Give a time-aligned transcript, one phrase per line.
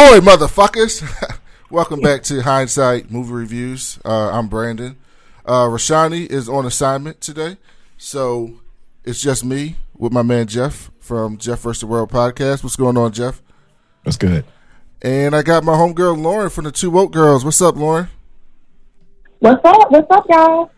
[0.00, 1.02] Ahoy, motherfuckers!
[1.70, 3.98] Welcome back to Hindsight Movie Reviews.
[4.04, 4.96] Uh, I'm Brandon.
[5.44, 7.56] Uh, Rashani is on assignment today,
[7.96, 8.60] so
[9.02, 11.80] it's just me with my man Jeff from Jeff vs.
[11.80, 12.62] the World podcast.
[12.62, 13.42] What's going on, Jeff?
[14.04, 14.44] That's good.
[15.02, 17.44] And I got my homegirl Lauren from the Two Woke Girls.
[17.44, 18.06] What's up, Lauren?
[19.40, 19.90] What's up?
[19.90, 20.70] What's up, y'all?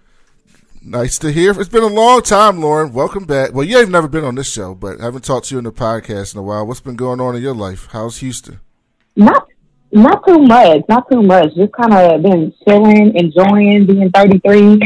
[0.81, 1.51] Nice to hear.
[1.61, 2.95] It's been a long time, Lauren.
[2.95, 3.53] Welcome back.
[3.53, 5.65] Well, you ain't never been on this show, but I haven't talked to you in
[5.65, 6.67] the podcast in a while.
[6.67, 7.89] What's been going on in your life?
[7.93, 8.61] How's Houston?
[9.17, 9.47] Not
[9.93, 10.83] not too much.
[10.89, 11.55] Not too much.
[11.55, 14.81] Just kind of been chilling, enjoying being 33.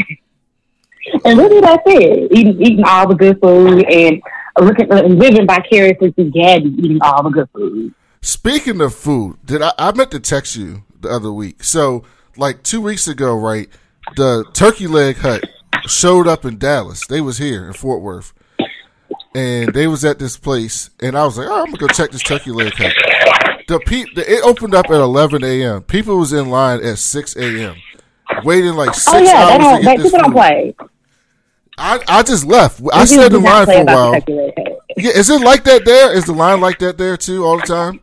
[1.25, 2.33] and really, that's it.
[2.33, 4.23] Eating, eating all the good food and
[4.61, 7.95] looking, uh, living vicariously through Gabby, eating all the good food.
[8.23, 11.63] Speaking of food, did I, I meant to text you the other week?
[11.63, 12.05] So,
[12.37, 13.69] like two weeks ago, right?
[14.17, 15.45] The Turkey Leg Hut
[15.87, 17.07] showed up in Dallas.
[17.07, 18.33] They was here in Fort Worth,
[19.35, 20.91] and they was at this place.
[21.01, 22.93] And I was like, "Oh, I'm gonna go check this Turkey Leg Hut."
[23.67, 25.83] The pe- the, it opened up at 11 a.m.
[25.83, 27.77] People was in line at 6 a.m.
[28.45, 30.75] waiting like oh, six Oh yeah, hours to get They, this people don't play.
[31.79, 32.81] I I just left.
[32.93, 34.13] I People stayed in line for a while.
[34.13, 34.77] the turkey leg head.
[34.97, 36.15] Yeah, is it like that there?
[36.15, 38.01] Is the line like that there too all the time?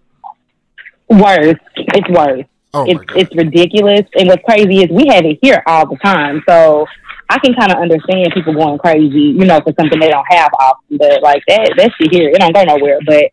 [1.10, 1.56] Worse.
[1.76, 2.46] It's worse.
[2.74, 4.08] Oh it's it's ridiculous.
[4.16, 6.42] And what's crazy is we have it here all the time.
[6.48, 6.88] So
[7.32, 10.52] I can kind of understand people going crazy, you know, for something they don't have
[10.60, 10.98] often.
[10.98, 13.00] But like that, that shit here, it don't go nowhere.
[13.06, 13.32] But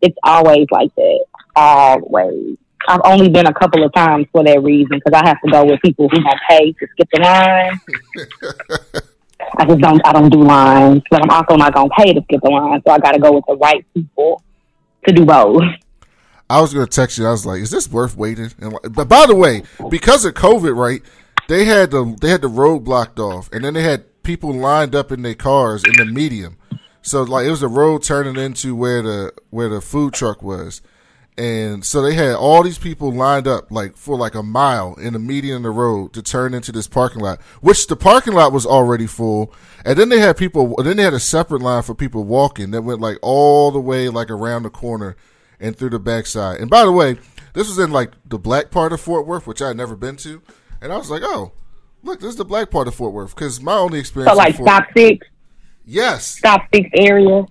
[0.00, 1.24] it's always like that.
[1.56, 2.58] Always.
[2.86, 5.64] I've only been a couple of times for that reason because I have to go
[5.64, 7.80] with people who don't pay to skip the line.
[9.58, 10.00] I just don't.
[10.06, 12.80] I don't do lines, but I'm also not gonna pay to skip the line.
[12.86, 14.44] So I got to go with the right people
[15.08, 15.64] to do both.
[16.48, 17.26] I was gonna text you.
[17.26, 20.34] I was like, "Is this worth waiting?" And like, but by the way, because of
[20.34, 21.02] COVID, right?
[21.50, 24.94] They had the they had the road blocked off, and then they had people lined
[24.94, 26.56] up in their cars in the medium.
[27.02, 30.80] So like it was a road turning into where the where the food truck was,
[31.36, 35.12] and so they had all these people lined up like for like a mile in
[35.12, 38.52] the median of the road to turn into this parking lot, which the parking lot
[38.52, 39.52] was already full,
[39.84, 40.76] and then they had people.
[40.76, 44.08] Then they had a separate line for people walking that went like all the way
[44.08, 45.16] like around the corner
[45.58, 46.60] and through the backside.
[46.60, 47.18] And by the way,
[47.54, 50.16] this was in like the black part of Fort Worth, which I had never been
[50.18, 50.42] to,
[50.80, 51.52] and I was like, oh,
[52.02, 54.32] look, this is the black part of Fort Worth because my only experience.
[54.32, 55.26] So like Fort- stop six,
[55.84, 57.44] yes, stop six area.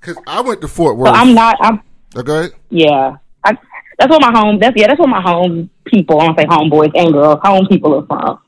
[0.00, 1.14] because I went to Fort Worth.
[1.14, 1.20] So.
[1.20, 1.56] I'm not.
[1.60, 1.80] I'm
[2.16, 2.52] Oh, go ahead.
[2.70, 3.58] Yeah, I,
[3.98, 4.58] that's what my home.
[4.60, 6.20] That's yeah, that's what my home people.
[6.20, 7.40] I don't say homeboys and girls.
[7.42, 8.38] Home people are from.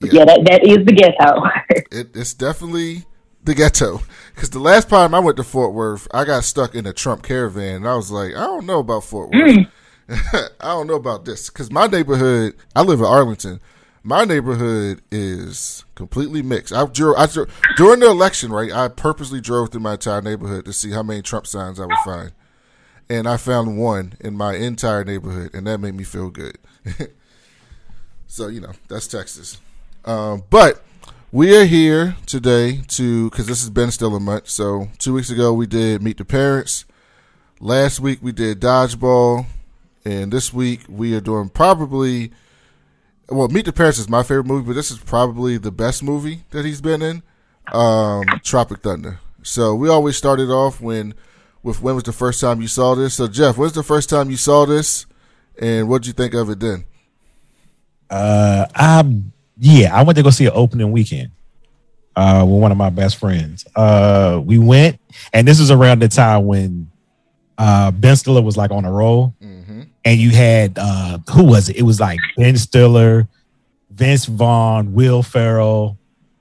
[0.00, 0.10] Yeah.
[0.12, 1.42] Yeah, that that is the ghetto.
[1.92, 3.04] It, it's definitely
[3.44, 4.00] the ghetto.
[4.34, 7.22] Because the last time I went to Fort Worth, I got stuck in a Trump
[7.22, 9.42] caravan, and I was like, I don't know about Fort Worth.
[9.56, 9.68] Mm.
[10.08, 11.48] I don't know about this.
[11.48, 13.60] Because my neighborhood, I live in Arlington.
[14.02, 16.74] My neighborhood is completely mixed.
[16.74, 17.26] I drove, I
[17.76, 18.70] during the election, right?
[18.70, 21.96] I purposely drove through my entire neighborhood to see how many Trump signs I would
[22.04, 22.32] find,
[23.08, 26.58] and I found one in my entire neighborhood, and that made me feel good.
[28.26, 29.58] so you know, that's Texas.
[30.04, 30.84] Um, but
[31.32, 34.50] we are here today to because this has been still a month.
[34.50, 36.84] So two weeks ago we did Meet the Parents.
[37.58, 39.46] Last week we did Dodgeball,
[40.04, 42.32] and this week we are doing probably.
[43.28, 46.44] Well, Meet the Parents is my favorite movie, but this is probably the best movie
[46.50, 47.22] that he's been in.
[47.72, 49.18] Um, Tropic Thunder.
[49.42, 51.14] So we always started off when
[51.62, 53.14] with when was the first time you saw this.
[53.14, 55.06] So Jeff, when's the first time you saw this,
[55.58, 56.84] and what did you think of it then?
[58.10, 59.22] Uh, I
[59.58, 61.30] yeah, I went to go see an opening weekend.
[62.16, 63.66] Uh, with one of my best friends.
[63.74, 65.00] Uh, we went,
[65.32, 66.88] and this was around the time when
[67.58, 69.53] uh Ben Stiller was like on a roll, Mm-hmm.
[70.04, 71.76] And you had uh who was it?
[71.76, 73.26] It was like Ben Stiller,
[73.90, 75.96] Vince Vaughn, Will Ferrell.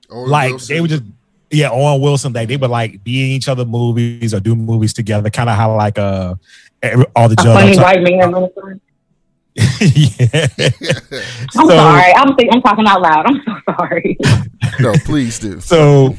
[0.10, 1.04] like they were just
[1.52, 2.34] yeah, Owen Wilson.
[2.34, 5.56] Like they would like be in each other movies or do movies together, kind of
[5.56, 6.36] how like uh
[6.82, 8.80] every- all the A Judd funny white man.
[9.80, 10.48] yeah.
[10.60, 12.14] I'm So- sorry.
[12.16, 13.26] I'm think- I'm talking out loud.
[13.28, 14.18] I'm so sorry.
[14.80, 15.60] no, please do.
[15.62, 16.16] So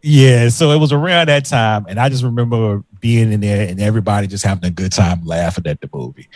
[0.00, 3.80] yeah, so it was around that time, and I just remember being in there and
[3.80, 6.28] everybody just having a good time laughing at the movie.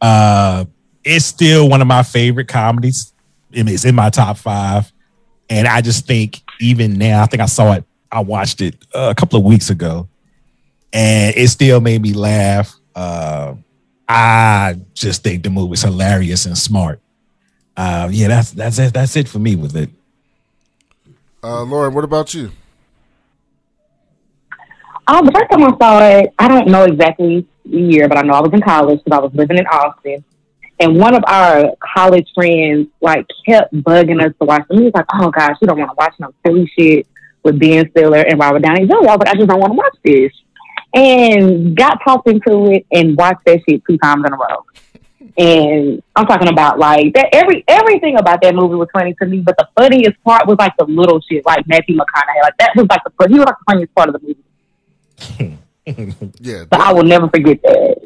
[0.00, 0.64] Uh,
[1.04, 3.12] it's still one of my favorite comedies.
[3.52, 4.92] It's in my top five,
[5.48, 7.84] and I just think even now, I think I saw it.
[8.10, 10.08] I watched it uh, a couple of weeks ago,
[10.92, 12.74] and it still made me laugh.
[12.94, 13.54] Uh,
[14.08, 17.00] I just think the movie's hilarious and smart.
[17.76, 18.94] Uh, yeah, that's that's it.
[18.94, 19.90] That's it for me with it.
[21.42, 22.50] Uh, Lauren, what about you?
[25.08, 28.22] Um, the first time I saw it, I don't know exactly the year, but I
[28.22, 30.24] know I was in college because I was living in Austin.
[30.78, 34.76] And one of our college friends like kept bugging us to watch it.
[34.76, 37.06] He was like, "Oh gosh, you don't want to watch no silly shit
[37.42, 39.76] with Ben Stiller and Robert Downey Jr." I was like, "I just don't want to
[39.76, 40.32] watch this."
[40.96, 44.64] and got talked into it and watched that shit two times in a row.
[45.38, 49.40] And I'm talking about like that every everything about that movie was funny to me,
[49.40, 52.42] but the funniest part was like the little shit, like Matthew McConaughey.
[52.42, 54.34] Like that was like the he was like the funniest part of the
[55.38, 55.58] movie.
[55.86, 57.96] yeah, So I will never forget that.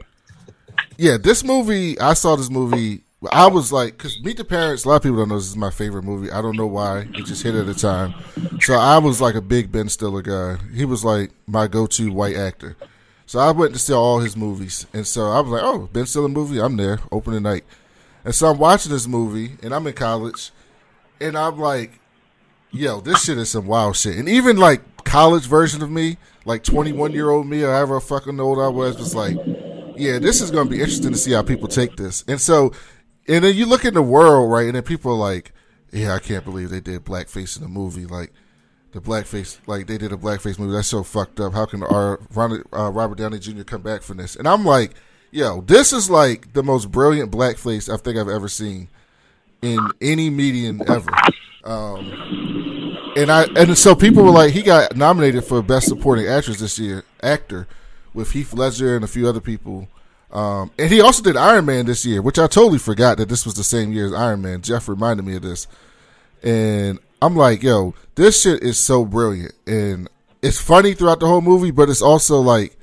[0.98, 1.16] yeah.
[1.16, 3.02] This movie, I saw this movie.
[3.32, 4.84] I was like, because Meet the Parents.
[4.84, 6.30] A lot of people don't know this is my favorite movie.
[6.30, 7.00] I don't know why.
[7.14, 8.14] It just hit at a time.
[8.60, 10.56] So I was like a big Ben Stiller guy.
[10.74, 12.76] He was like my go-to white actor.
[13.26, 16.04] So I went to see all his movies, and so I was like, "Oh, Ben
[16.06, 17.62] Stiller movie, I'm there, opening night."
[18.24, 20.50] And so I'm watching this movie, and I'm in college,
[21.20, 22.00] and I'm like,
[22.72, 26.62] "Yo, this shit is some wild shit." And even like college version of me, like
[26.64, 29.36] 21 year old me, or however fucking old I was, was like,
[29.96, 32.72] "Yeah, this is going to be interesting to see how people take this." And so,
[33.28, 35.52] and then you look in the world, right, and then people are like,
[35.92, 38.32] "Yeah, I can't believe they did blackface in the movie." Like,
[38.92, 40.72] the blackface, like they did a blackface movie.
[40.72, 41.52] That's so fucked up.
[41.52, 43.62] How can our uh, Robert Downey Jr.
[43.62, 44.36] come back from this?
[44.36, 44.94] And I'm like,
[45.30, 48.88] yo, this is like the most brilliant blackface I think I've ever seen
[49.62, 51.10] in any medium ever.
[51.64, 52.69] Um,
[53.16, 56.78] and I and so people were like, he got nominated for best supporting actress this
[56.78, 57.66] year, actor,
[58.14, 59.88] with Heath Ledger and a few other people.
[60.30, 63.44] Um, and he also did Iron Man this year, which I totally forgot that this
[63.44, 64.62] was the same year as Iron Man.
[64.62, 65.66] Jeff reminded me of this,
[66.42, 70.08] and I'm like, yo, this shit is so brilliant, and
[70.40, 72.76] it's funny throughout the whole movie, but it's also like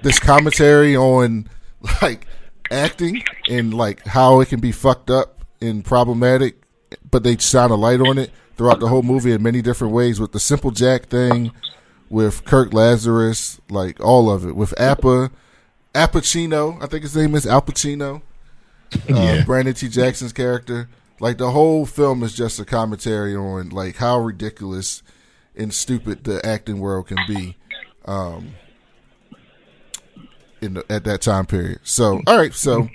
[0.00, 1.48] this commentary on
[2.02, 2.26] like
[2.70, 6.62] acting and like how it can be fucked up and problematic,
[7.10, 10.20] but they shine a light on it throughout the whole movie in many different ways
[10.20, 11.52] with the Simple Jack thing,
[12.10, 15.30] with Kirk Lazarus, like all of it, with Appa,
[15.94, 18.22] Appuccino, I think his name is Alpa Chino,
[18.94, 19.44] uh, Yeah.
[19.44, 19.88] Brandon T.
[19.88, 20.88] Jackson's character.
[21.20, 25.02] Like the whole film is just a commentary on like how ridiculous
[25.56, 27.56] and stupid the acting world can be.
[28.06, 28.54] Um,
[30.60, 31.80] in the, at that time period.
[31.82, 32.88] So, all right, so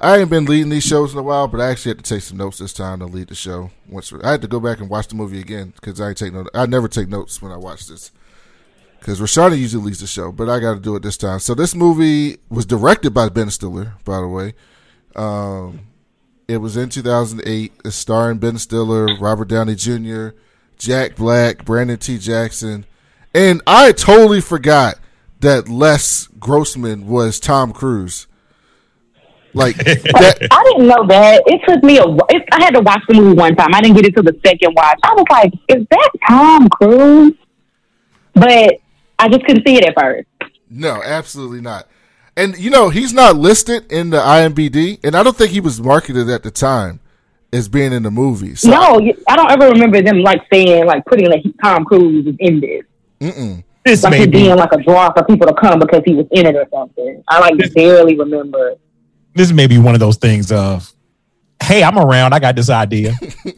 [0.00, 2.22] I ain't been leading these shows in a while, but I actually had to take
[2.22, 3.70] some notes this time to lead the show.
[3.88, 6.46] Once I had to go back and watch the movie again because I take no,
[6.54, 8.10] I never take notes when I watch this
[9.06, 11.38] because Rashada usually leads the show, but I got to do it this time.
[11.38, 14.54] So this movie was directed by Ben Stiller, by the way.
[15.14, 15.86] Um,
[16.48, 17.72] it was in 2008.
[17.84, 20.30] It's starring Ben Stiller, Robert Downey Jr.,
[20.76, 22.18] Jack Black, Brandon T.
[22.18, 22.84] Jackson,
[23.34, 24.98] and I totally forgot
[25.40, 28.26] that Les Grossman was Tom Cruise.
[29.56, 31.42] Like that, I didn't know that.
[31.46, 32.04] It took me a.
[32.04, 33.74] It, I had to watch the movie one time.
[33.74, 34.98] I didn't get it to the second watch.
[35.02, 37.32] I was like, "Is that Tom Cruise?"
[38.34, 38.74] But
[39.18, 40.28] I just couldn't see it at first.
[40.68, 41.88] no, absolutely not.
[42.36, 45.80] And you know he's not listed in the IMBD, and I don't think he was
[45.80, 47.00] marketed at the time
[47.50, 48.54] as being in the movie.
[48.56, 52.36] So, No, I don't ever remember them like saying like putting like Tom Cruise is
[52.40, 52.82] in this.
[53.20, 53.64] mm-mm.
[53.86, 56.44] This Like may being like a draw for people to come because he was in
[56.44, 57.22] it or something.
[57.28, 58.74] I like barely remember.
[59.36, 60.92] This may be one of those things of,
[61.62, 62.32] hey, I'm around.
[62.32, 63.14] I got this idea.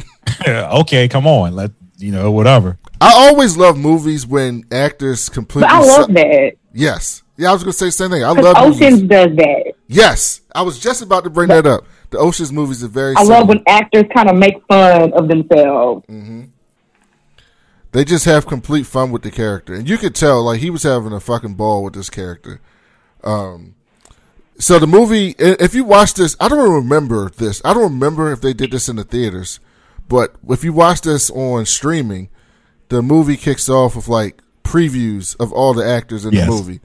[0.49, 1.55] okay, come on.
[1.55, 2.79] Let you know whatever.
[3.01, 5.69] I always love movies when actors completely.
[5.69, 6.53] But I love su- that.
[6.73, 8.25] Yes, yeah, I was gonna say the same thing.
[8.25, 9.09] I love Oceans movies.
[9.09, 9.73] does that.
[9.87, 11.85] Yes, I was just about to bring that up.
[12.11, 13.15] The Ocean's movies are very.
[13.17, 13.39] I similar.
[13.41, 16.05] love when actors kind of make fun of themselves.
[17.93, 20.83] They just have complete fun with the character, and you could tell like he was
[20.83, 22.61] having a fucking ball with this character.
[23.25, 23.75] Um,
[24.59, 27.63] so the movie, if you watch this, I don't remember this.
[27.65, 29.61] I don't remember if they did this in the theaters,
[30.09, 32.29] but if you watch this on streaming,
[32.89, 36.47] the movie kicks off with like previews of all the actors in Yes.
[36.47, 36.81] the movie.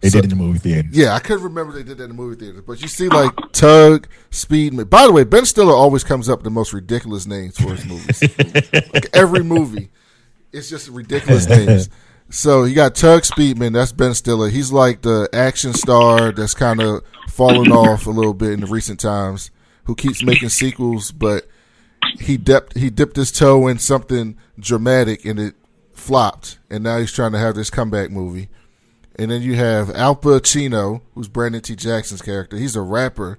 [0.00, 0.88] They So- did in the movie theater.
[0.92, 3.30] Yeah, I couldn't remember they did that in the movie theater, but you see like
[3.52, 4.90] Tug, Speedman.
[4.90, 7.86] By the way, Ben Stiller always comes up with the most ridiculous names for his
[7.86, 8.20] movies.
[8.92, 9.90] like every movie,
[10.52, 11.88] it's just ridiculous names.
[12.30, 14.48] So you got Tug Speedman, that's Ben Stiller.
[14.48, 18.66] He's like the action star that's kind of fallen off a little bit in the
[18.66, 19.50] recent times,
[19.84, 21.46] who keeps making sequels, but
[22.18, 25.54] he dipped he dipped his toe in something dramatic and it
[25.92, 28.48] flopped, and now he's trying to have this comeback movie.
[29.16, 31.76] And then you have Alpa Chino, who's Brandon T.
[31.76, 32.56] Jackson's character.
[32.56, 33.38] He's a rapper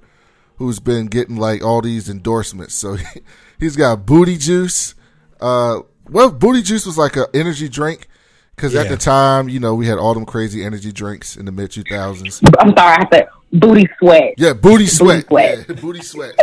[0.58, 2.76] who's been getting like all these endorsements.
[2.76, 2.98] So
[3.60, 4.96] he's got Booty Juice.
[5.42, 8.08] Uh, well, Booty Juice was like an energy drink
[8.56, 11.52] because at the time, you know, we had all them crazy energy drinks in the
[11.52, 12.42] mid 2000s.
[12.60, 14.34] I'm sorry, I said booty sweat.
[14.38, 15.26] Yeah, Booty Sweat.
[15.28, 15.66] Sweat.
[15.70, 16.36] Yeah, booty Sweat.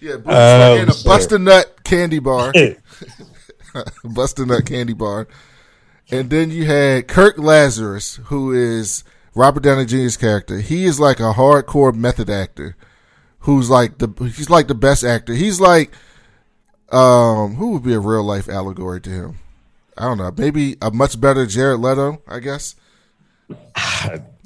[0.00, 1.04] yeah, Booty Oh, Sweat and a shit.
[1.04, 2.52] Bust a Nut candy bar.
[4.04, 5.28] Bust a Nut candy bar.
[6.10, 9.02] And then you had Kirk Lazarus, who is
[9.34, 10.60] Robert Downey Jr.'s character.
[10.60, 12.76] He is like a hardcore method actor,
[13.40, 15.34] who's like the he's like the best actor.
[15.34, 15.90] He's like,
[16.92, 19.38] um, who would be a real life allegory to him?
[19.98, 20.32] I don't know.
[20.36, 22.74] Maybe a much better Jared Leto, I guess.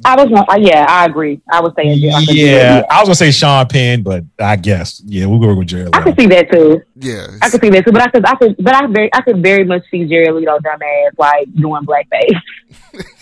[0.05, 0.49] I was not.
[0.49, 1.41] Uh, yeah, I agree.
[1.51, 5.03] I would say yeah, like yeah, I was gonna say Sean Penn, but I guess
[5.05, 5.87] yeah, we'll go with Jared.
[5.87, 5.99] Leto.
[5.99, 6.83] I could see that too.
[6.97, 7.93] Yeah, I could see that too.
[7.93, 10.59] But I could, I could, but I very, I could very much see Jared Leto
[10.59, 12.41] dumbass like doing blackface,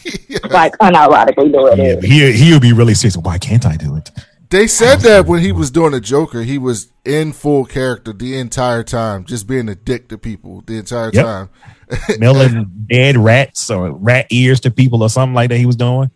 [0.28, 0.38] yeah.
[0.50, 2.04] like unironically doing yeah, it.
[2.04, 3.16] He he would be really serious.
[3.16, 4.11] Why can't I do it?
[4.50, 8.38] They said that when he was doing the Joker, he was in full character the
[8.38, 11.25] entire time, just being a dick to people the entire yep.
[11.25, 11.50] time.
[12.18, 16.11] Milling dead rats or rat ears to people or something like that he was doing.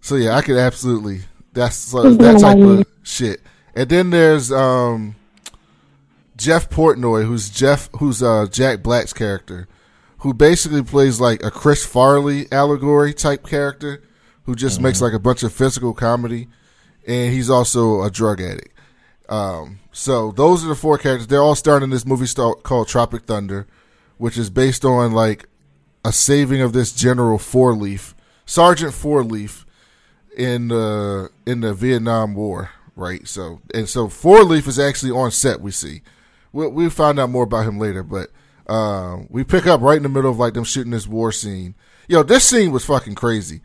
[0.00, 1.20] So yeah, I could absolutely.
[1.52, 3.40] That's so, that type of shit.
[3.74, 5.16] And then there's um,
[6.36, 9.68] Jeff Portnoy, who's Jeff, who's uh, Jack Black's character,
[10.18, 14.02] who basically plays like a Chris Farley allegory type character,
[14.44, 14.84] who just mm-hmm.
[14.84, 16.48] makes like a bunch of physical comedy,
[17.06, 18.76] and he's also a drug addict.
[19.28, 21.28] Um, so those are the four characters.
[21.28, 22.26] They're all starring in this movie
[22.62, 23.66] called Tropic Thunder,
[24.18, 25.48] which is based on like
[26.04, 28.14] a saving of this General Four Leaf,
[28.46, 29.64] Sergeant Four Leaf,
[30.36, 33.26] in the in the Vietnam War, right?
[33.26, 35.60] So and so Four Leaf is actually on set.
[35.60, 36.02] We see.
[36.52, 38.30] We'll, we'll find out more about him later, but
[38.68, 41.74] uh, we pick up right in the middle of like them shooting this war scene.
[42.06, 43.60] Yo, this scene was fucking crazy.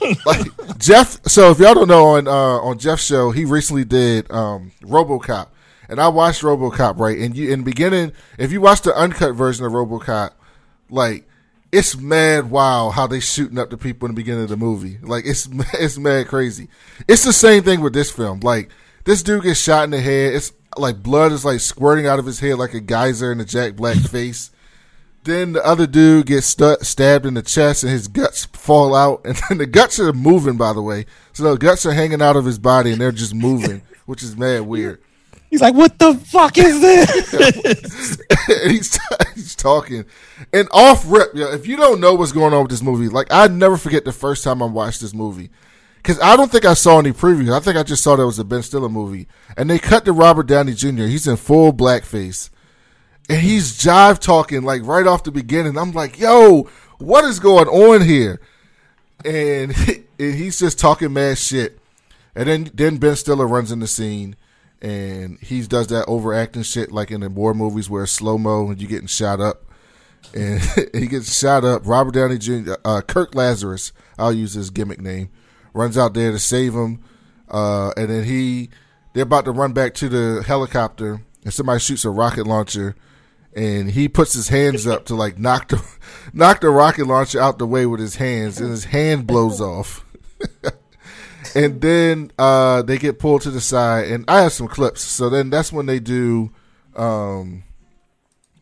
[0.26, 1.18] like Jeff.
[1.26, 5.48] So if y'all don't know, on uh, on Jeff's show, he recently did um, RoboCop,
[5.92, 6.98] and I watched RoboCop.
[6.98, 10.32] Right, and you in the beginning, if you watch the uncut version of RoboCop,
[10.90, 11.28] like
[11.70, 14.98] it's mad wow how they shooting up the people in the beginning of the movie.
[15.02, 16.68] Like it's it's mad crazy.
[17.06, 18.40] It's the same thing with this film.
[18.40, 18.70] Like
[19.04, 20.34] this dude gets shot in the head.
[20.34, 23.44] It's like blood is like squirting out of his head like a geyser in the
[23.44, 24.50] Jack Black face.
[25.24, 29.22] Then the other dude gets st- stabbed in the chest and his guts fall out.
[29.26, 31.06] And then the guts are moving, by the way.
[31.32, 34.36] So the guts are hanging out of his body and they're just moving, which is
[34.36, 35.00] mad weird.
[35.52, 38.22] He's like, "What the fuck is this?"
[38.64, 38.98] he's
[39.34, 40.06] he's talking,
[40.50, 41.32] and off rip.
[41.34, 44.06] Yeah, if you don't know what's going on with this movie, like I never forget
[44.06, 45.50] the first time I watched this movie,
[45.96, 47.52] because I don't think I saw any previews.
[47.52, 50.06] I think I just saw that it was a Ben Stiller movie, and they cut
[50.06, 51.02] to Robert Downey Jr.
[51.02, 52.48] He's in full blackface,
[53.28, 55.76] and he's jive talking like right off the beginning.
[55.76, 56.62] I'm like, "Yo,
[56.96, 58.40] what is going on here?"
[59.22, 59.76] And,
[60.18, 61.78] and he's just talking mad shit,
[62.34, 64.34] and then then Ben Stiller runs in the scene
[64.82, 68.80] and he does that overacting shit like in the war movies where slow mo and
[68.80, 69.64] you're getting shot up,
[70.34, 70.60] and
[70.92, 71.82] he gets shot up.
[71.86, 72.74] Robert Downey Jr.
[72.84, 75.30] Uh, Kirk Lazarus, I'll use his gimmick name,
[75.72, 77.02] runs out there to save him,
[77.48, 78.70] uh, and then he
[79.12, 82.96] they're about to run back to the helicopter, and somebody shoots a rocket launcher.
[83.54, 85.84] And he puts his hands up to like knock the
[86.32, 90.04] knock the rocket launcher out the way with his hands, and his hand blows off.
[91.54, 95.02] and then uh, they get pulled to the side, and I have some clips.
[95.02, 96.52] So then that's when they do,
[96.96, 97.64] um,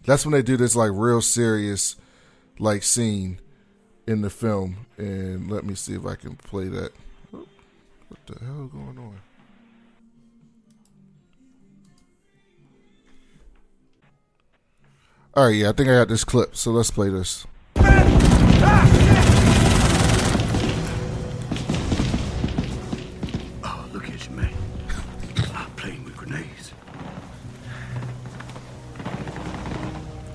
[0.04, 1.96] that's when they do this like real serious,
[2.58, 3.40] like scene
[4.06, 4.86] in the film.
[4.96, 6.92] And let me see if I can play that.
[7.30, 7.46] What
[8.26, 9.20] the hell is going on?
[15.32, 16.56] All right, yeah, I think I got this clip.
[16.56, 17.46] So let's play this.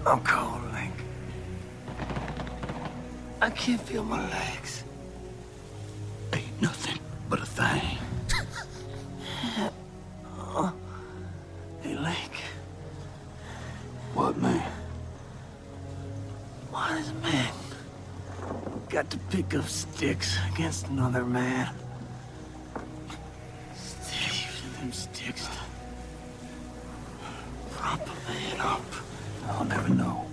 [0.08, 0.94] I'm cold, Link.
[3.42, 4.84] I can't feel my legs.
[6.32, 7.98] Ain't nothing but a thing.
[10.40, 10.72] uh,
[11.82, 12.32] hey, Link.
[14.14, 14.72] What, man?
[16.70, 17.54] Why does a man
[18.90, 21.74] got to pick up sticks against another man?
[23.76, 25.54] Sticks, them sticks to
[27.72, 29.05] prop a man up.
[29.48, 30.26] I'll never know.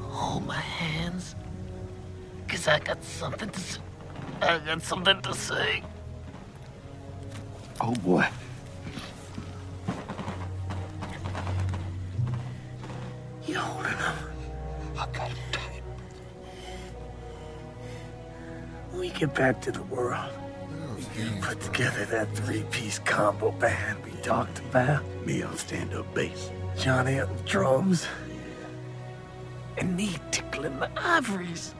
[0.00, 1.34] Hold my hands.
[2.48, 3.80] Cause I got something to say.
[4.42, 5.82] I got something to say.
[7.80, 8.26] Oh boy.
[13.46, 14.14] You holding him?
[14.96, 15.82] I got him tight.
[18.90, 20.30] When we get back to the world,
[21.16, 25.04] we put together that three-piece combo band we talked about.
[25.26, 26.50] Me on stand-up bass.
[26.76, 28.06] Johnny on the drums.
[29.78, 31.74] And me tickling the ivories.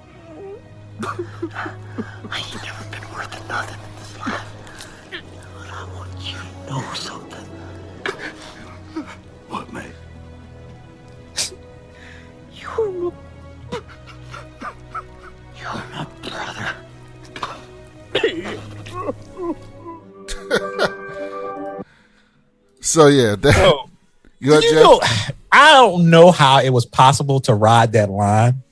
[1.03, 1.07] I
[2.37, 4.45] ain't never been worth nothing in this life.
[5.11, 7.47] But I want you to know something.
[9.49, 9.93] What, mate?
[12.55, 13.13] You're my...
[15.59, 16.75] You're my brother.
[22.81, 23.86] so yeah, that, oh.
[24.39, 25.01] You, you know,
[25.51, 28.63] I don't know how it was possible to ride that line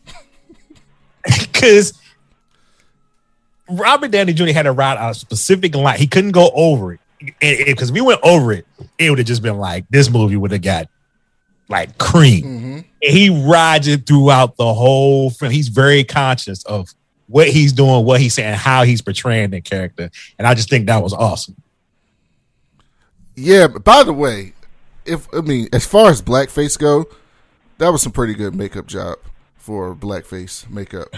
[1.24, 1.98] because
[3.68, 4.46] Robert Downey Jr.
[4.48, 5.98] had to ride a specific line.
[5.98, 7.00] He couldn't go over it
[7.40, 8.66] because we went over it,
[8.98, 10.88] it would have just been like this movie would have got
[11.68, 12.44] like cream.
[12.44, 12.78] Mm-hmm.
[13.00, 15.50] He rides it throughout the whole film.
[15.50, 16.90] He's very conscious of
[17.26, 20.86] what he's doing, what he's saying, how he's portraying the character, and I just think
[20.86, 21.56] that was awesome.
[23.36, 24.53] Yeah, but by the way,
[25.06, 27.06] if I mean as far as blackface go,
[27.78, 29.18] that was some pretty good makeup job
[29.56, 31.08] for blackface makeup.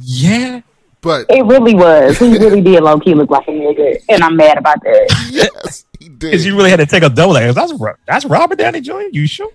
[0.00, 0.60] Yeah,
[1.00, 2.18] But It really was.
[2.18, 5.28] He really did low key look like a nigga, and I'm mad about that.
[5.30, 6.18] yes, he did.
[6.20, 7.34] because you really had to take a double.
[7.34, 7.72] Like, that's
[8.06, 9.02] that's Robert Downey Jr.
[9.12, 9.50] You sure?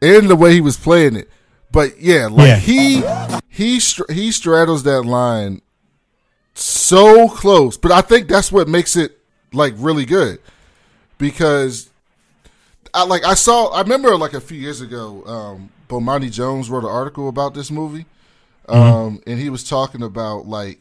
[0.00, 1.28] and the way he was playing it.
[1.70, 2.56] But yeah, like Yeah.
[2.56, 3.02] he
[3.48, 5.60] he str- he straddles that line
[6.54, 7.76] so close.
[7.76, 9.18] But I think that's what makes it
[9.52, 10.40] like really good
[11.18, 11.90] because
[12.94, 16.84] I like I saw I remember like a few years ago, um, Bomani Jones wrote
[16.84, 18.06] an article about this movie,
[18.68, 20.80] um, and he was talking about like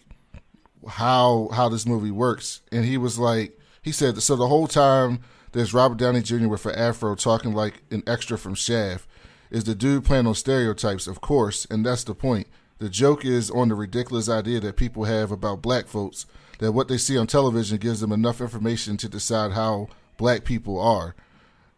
[0.88, 5.20] how how this movie works, and he was like he said so the whole time
[5.52, 6.48] there's Robert Downey Jr.
[6.48, 9.08] with an afro talking like an extra from Shaft.
[9.50, 11.08] Is the dude playing on stereotypes?
[11.08, 12.48] Of course, and that's the point.
[12.80, 16.26] The joke is on the ridiculous idea that people have about black folks
[16.60, 20.80] that what they see on television gives them enough information to decide how black people
[20.80, 21.16] are.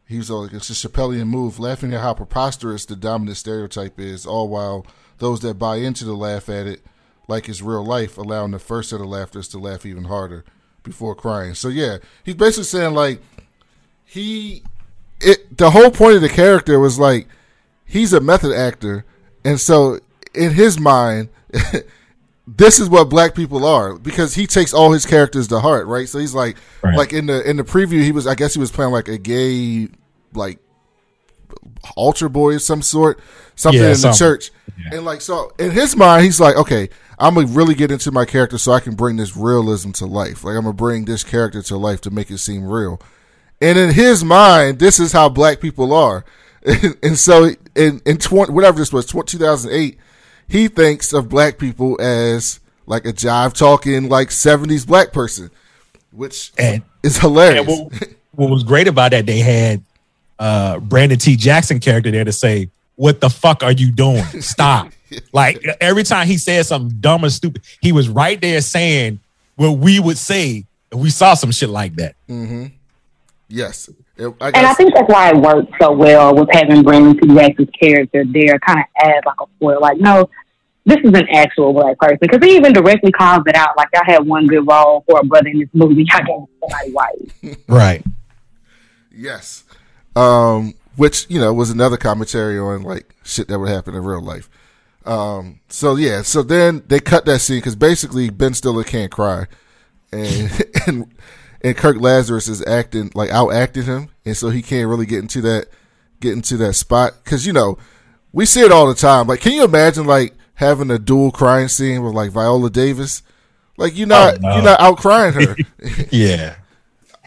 [0.09, 4.25] He was like, it's a Chappellean move, laughing at how preposterous the dominant stereotype is,
[4.25, 4.85] all while
[5.19, 6.81] those that buy into the laugh at it
[7.27, 10.43] like it's real life, allowing the first set of laughters to laugh even harder
[10.81, 11.53] before crying.
[11.53, 13.21] So yeah, he's basically saying like
[14.03, 14.63] he
[15.21, 17.27] it the whole point of the character was like
[17.85, 19.05] he's a method actor
[19.45, 19.99] and so
[20.33, 21.29] in his mind
[22.47, 26.07] this is what black people are because he takes all his characters to heart right
[26.09, 26.95] so he's like Right.
[26.97, 29.17] like in the in the preview he was i guess he was playing like a
[29.17, 29.89] gay
[30.33, 30.59] like
[31.95, 33.19] altar boy of some sort
[33.55, 34.17] something Yeah, in the something.
[34.17, 34.51] church
[34.91, 38.23] and like so in his mind he's like okay i'm gonna really get into my
[38.25, 41.61] character so i can bring this realism to life like i'm gonna bring this character
[41.63, 43.01] to life to make it seem real
[43.61, 46.23] and in his mind, this is how black people are.
[46.65, 49.97] And, and so in, in 20, whatever this was, 2008,
[50.47, 55.51] he thinks of black people as like a jive talking, like 70s black person,
[56.13, 57.67] which And is hilarious.
[57.67, 59.83] And what, what was great about that, they had
[60.39, 61.35] uh, Brandon T.
[61.35, 64.23] Jackson character there to say, "What the fuck are you doing?
[64.41, 64.91] Stop!"
[65.33, 69.19] like every time he said something dumb or stupid, he was right there saying
[69.55, 72.15] what we would say if we saw some shit like that.
[73.47, 73.89] yes.
[73.89, 77.33] It- I And I think that's why it worked so well with having Brandon T.
[77.33, 79.79] Jackson's character there, kind of as like a foil.
[79.79, 80.29] Like, no,
[80.85, 83.77] this is an actual black person because he even directly calls it out.
[83.77, 86.05] Like, I had one good role for a brother in this movie.
[86.11, 87.57] I gave somebody white.
[87.69, 88.03] Right.
[89.15, 89.63] yes.
[90.19, 94.21] Um, which, you know, was another commentary on like shit that would happen in real
[94.21, 94.49] life.
[95.05, 99.45] Um, so yeah, so then they cut that scene because basically Ben Stiller can't cry,
[100.11, 100.51] and
[100.87, 101.15] and
[101.61, 105.19] and Kirk Lazarus is acting like out acting him, and so he can't really get
[105.19, 105.67] into that
[106.19, 107.77] get into that spot because you know
[108.33, 109.25] we see it all the time.
[109.27, 113.23] Like, can you imagine like having a dual crying scene with like Viola Davis?
[113.77, 114.53] Like you're not Oh, no.
[114.55, 115.55] you're not out crying her.
[116.11, 116.55] Yeah.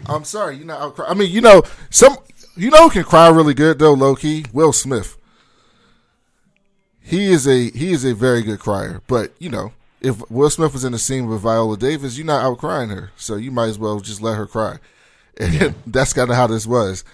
[0.06, 1.10] I'm sorry, you're not out crying.
[1.10, 2.16] I mean, you know some
[2.56, 4.44] you know who can cry really good though, low key.
[4.52, 5.16] Will Smith.
[7.00, 10.72] He is a he is a very good crier, but you know if Will Smith
[10.72, 13.68] was in the scene with Viola Davis, you're not out crying her, so you might
[13.68, 14.78] as well just let her cry.
[15.40, 17.04] And that's kind of how this was.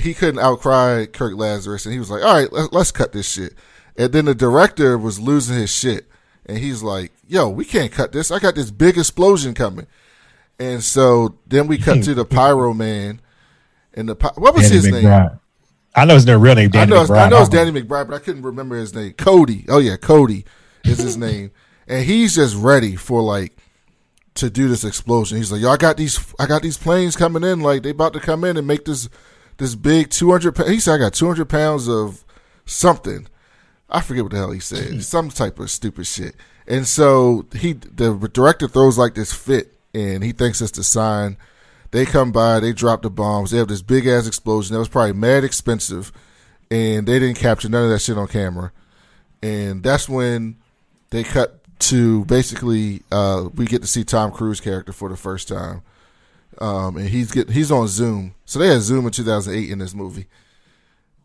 [0.00, 3.54] He couldn't outcry Kirk Lazarus, and he was like, "All right, let's cut this shit."
[3.96, 6.06] And then the director was losing his shit,
[6.46, 8.30] and he's like, "Yo, we can't cut this.
[8.30, 9.88] I got this big explosion coming."
[10.60, 13.20] And so then we cut to the Pyro Man,
[13.94, 15.30] and the what was Danny his name?
[15.94, 16.70] I know his name, real name.
[16.74, 17.26] I know, McBride.
[17.26, 19.12] I know it's Danny McBride, but I couldn't remember his name.
[19.14, 19.64] Cody.
[19.68, 20.44] Oh yeah, Cody
[20.84, 21.50] is his name,
[21.86, 23.56] and he's just ready for like
[24.34, 25.38] to do this explosion.
[25.38, 27.60] He's like, "Yo, I got these, I got these planes coming in.
[27.60, 29.08] Like they about to come in and make this
[29.56, 30.56] this big two hundred.
[30.68, 32.24] He said, I got two hundred pounds of
[32.64, 33.26] something.
[33.90, 35.02] I forget what the hell he said.
[35.04, 36.34] Some type of stupid shit.
[36.66, 41.38] And so he, the director throws like this fit, and he thinks it's the sign.
[41.90, 43.50] They come by, they drop the bombs.
[43.50, 46.12] They have this big ass explosion that was probably mad expensive,
[46.70, 48.72] and they didn't capture none of that shit on camera.
[49.42, 50.56] And that's when
[51.10, 55.48] they cut to basically uh, we get to see Tom Cruise character for the first
[55.48, 55.82] time,
[56.60, 58.34] um, and he's get he's on Zoom.
[58.44, 60.26] So they had Zoom in 2008 in this movie.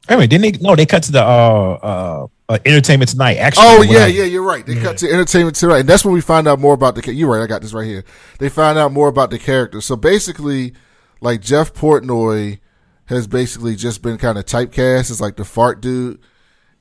[0.09, 0.67] Wait a minute, didn't they?
[0.67, 3.37] No, they cut to the uh, uh, uh, Entertainment Tonight.
[3.37, 4.65] Actually, Oh yeah, I- yeah, you're right.
[4.65, 7.01] They cut to entertainment tonight, and that's when we find out more about the.
[7.01, 7.41] ca- You're right.
[7.43, 8.03] I got this right here.
[8.39, 9.79] They find out more about the character.
[9.81, 10.73] So basically,
[11.21, 12.59] like Jeff Portnoy
[13.05, 16.19] has basically just been kind of typecast as like the fart dude,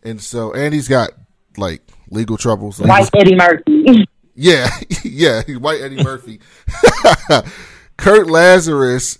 [0.02, 1.10] and so and he's got
[1.56, 2.80] like legal troubles.
[2.80, 4.06] Like, White Eddie Murphy.
[4.34, 4.70] Yeah,
[5.04, 6.40] yeah, he's white Eddie Murphy.
[7.98, 9.18] Kurt Lazarus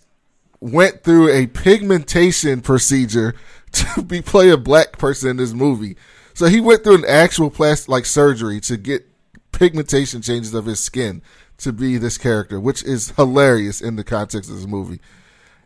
[0.61, 3.35] went through a pigmentation procedure
[3.73, 5.97] to be play a black person in this movie.
[6.35, 9.09] So he went through an actual plastic like surgery to get
[9.53, 11.23] pigmentation changes of his skin
[11.59, 15.01] to be this character, which is hilarious in the context of this movie.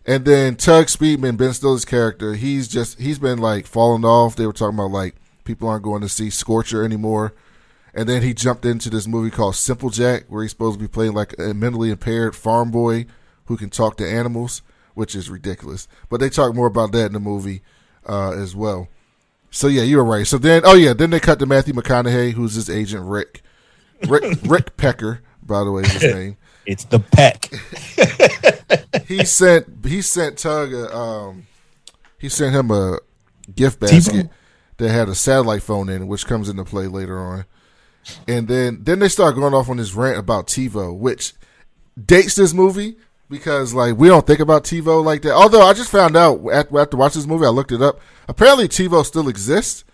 [0.04, 4.36] And then Tug Speedman, Ben Stiller's character, he's just he's been like falling off.
[4.36, 7.34] They were talking about like people aren't going to see Scorcher anymore.
[7.94, 10.88] And then he jumped into this movie called Simple Jack, where he's supposed to be
[10.88, 13.06] playing like a mentally impaired farm boy
[13.46, 14.60] who can talk to animals,
[14.94, 15.88] which is ridiculous.
[16.10, 17.62] But they talk more about that in the movie
[18.06, 18.88] uh, as well.
[19.56, 20.26] So yeah, you were right.
[20.26, 23.40] So then, oh yeah, then they cut to Matthew McConaughey, who's his agent Rick,
[24.06, 26.36] Rick Rick Pecker, by the way, is his name.
[26.66, 27.48] It's the peck.
[29.08, 31.46] he sent he sent Tug a, um
[32.18, 32.98] he sent him a
[33.54, 34.28] gift basket
[34.76, 37.46] that had a satellite phone in it, which comes into play later on.
[38.28, 41.32] And then then they start going off on this rant about TiVo, which
[42.04, 42.96] dates this movie
[43.28, 45.32] because like we don't think about TiVo like that.
[45.32, 48.00] Although I just found out after, after watching this movie, I looked it up.
[48.28, 49.84] Apparently TiVo still exists,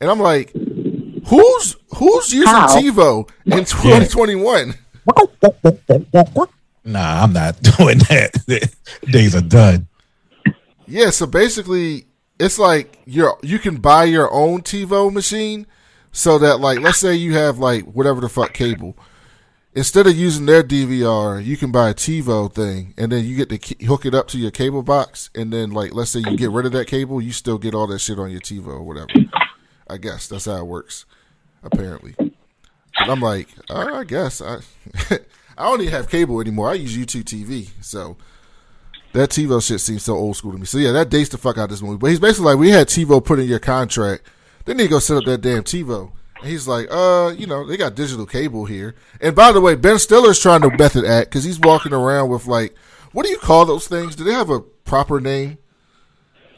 [0.00, 2.68] and I'm like, who's who's using How?
[2.68, 4.74] TiVo in 2021?
[6.84, 8.70] Nah, I'm not doing that.
[9.04, 9.86] Days are done.
[10.86, 12.06] Yeah, so basically,
[12.38, 15.66] it's like you're you can buy your own TiVo machine,
[16.12, 18.96] so that like let's say you have like whatever the fuck cable,
[19.74, 23.48] instead of using their DVR, you can buy a TiVo thing, and then you get
[23.48, 26.50] to hook it up to your cable box, and then like let's say you get
[26.50, 29.08] rid of that cable, you still get all that shit on your TiVo or whatever.
[29.88, 31.04] I guess that's how it works,
[31.62, 32.14] apparently.
[32.18, 34.58] But I'm like, uh, I guess I
[35.58, 36.70] I don't even have cable anymore.
[36.70, 38.16] I use YouTube TV, so.
[39.12, 40.66] That TiVo shit seems so old school to me.
[40.66, 41.98] So yeah, that dates the fuck out of this movie.
[41.98, 44.22] But he's basically like, we had TiVo put in your contract.
[44.66, 46.12] Then they go set up that damn TiVo.
[46.40, 48.94] And he's like, uh, you know, they got digital cable here.
[49.20, 52.46] And by the way, Ben Stiller's trying to method act because he's walking around with
[52.46, 52.74] like,
[53.12, 54.16] what do you call those things?
[54.16, 55.58] Do they have a proper name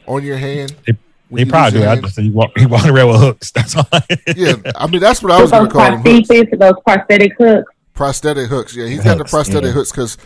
[0.07, 0.75] on your hand?
[0.85, 0.93] They,
[1.31, 1.87] they you probably do.
[1.87, 3.51] I just say you walk, he walking around with hooks.
[3.55, 3.85] That's all.
[4.35, 6.01] Yeah, I mean that's what I was going to call them.
[6.01, 6.29] Hooks.
[6.29, 7.71] prostheses, those prosthetic hooks.
[7.93, 8.75] prosthetic hooks.
[8.75, 9.71] Yeah, he's got the prosthetic yeah.
[9.71, 10.17] hooks because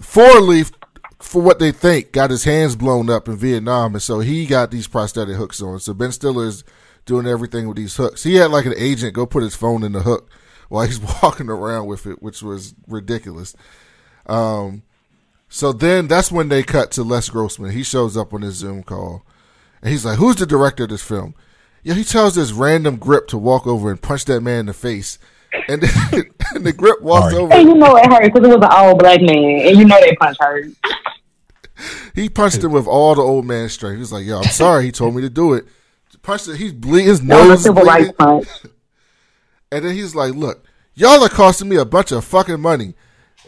[0.00, 0.72] Four Leaf,
[1.20, 4.70] for what they think, got his hands blown up in Vietnam, and so he got
[4.70, 5.78] these prosthetic hooks on.
[5.78, 6.64] So Ben Stiller is
[7.04, 8.22] doing everything with these hooks.
[8.22, 10.30] He had like an agent go put his phone in the hook
[10.68, 13.54] while he's walking around with it, which was ridiculous.
[14.26, 14.82] Um,
[15.48, 17.72] so then that's when they cut to Les Grossman.
[17.72, 19.24] He shows up on his Zoom call,
[19.82, 21.34] and he's like, "Who's the director of this film?"
[21.82, 24.74] Yeah, he tells this random grip to walk over and punch that man in the
[24.74, 25.18] face,
[25.68, 25.90] and then
[26.54, 27.42] and the grip walks Sorry.
[27.42, 27.52] over.
[27.54, 29.98] And you know it hurt because it was an old black man, and you know
[29.98, 30.66] that punch hurt.
[32.14, 33.94] He punched him with all the old man strength.
[33.96, 35.64] He was like, "Yo, I'm sorry." He told me to do it.
[36.36, 37.06] He's bleeding.
[37.06, 38.14] His nose is bleeding.
[39.72, 42.94] And then he's like, "Look, y'all are costing me a bunch of fucking money."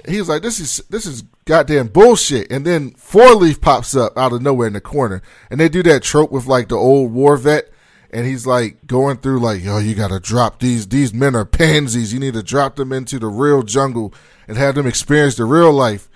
[0.09, 4.17] He was like, "This is this is goddamn bullshit." And then Four Leaf pops up
[4.17, 7.13] out of nowhere in the corner, and they do that trope with like the old
[7.13, 7.71] war vet,
[8.13, 10.87] and he's like going through like, "Yo, you gotta drop these.
[10.87, 12.13] These men are pansies.
[12.13, 14.15] You need to drop them into the real jungle
[14.47, 16.09] and have them experience the real life."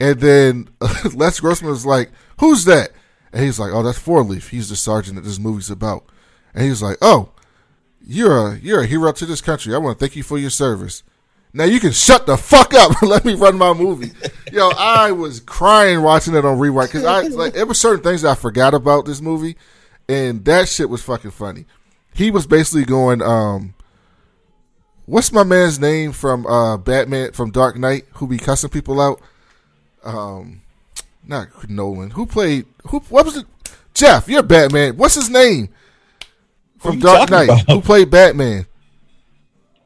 [0.00, 0.68] And then
[1.14, 2.92] Les Grossman was like, "Who's that?"
[3.32, 4.50] And he's like, "Oh, that's Four Leaf.
[4.50, 6.04] He's the sergeant that this movie's about."
[6.54, 7.30] And he's like, "Oh."
[8.04, 9.74] You're a you're a hero to this country.
[9.74, 11.02] I want to thank you for your service.
[11.54, 14.12] Now you can shut the fuck up and let me run my movie.
[14.52, 18.24] Yo, I was crying watching it on rewrite because I like it was certain things
[18.24, 19.56] I forgot about this movie,
[20.08, 21.66] and that shit was fucking funny.
[22.14, 23.74] He was basically going, um,
[25.06, 29.20] what's my man's name from uh Batman from Dark Knight who be cussing people out?
[30.02, 30.61] Um,
[31.26, 32.10] not Nolan.
[32.10, 33.00] Who played who?
[33.08, 33.46] What was it?
[33.94, 34.96] Jeff, you're Batman.
[34.96, 35.68] What's his name
[36.78, 37.44] from Dark Knight?
[37.44, 37.70] about?
[37.70, 38.66] Who played Batman?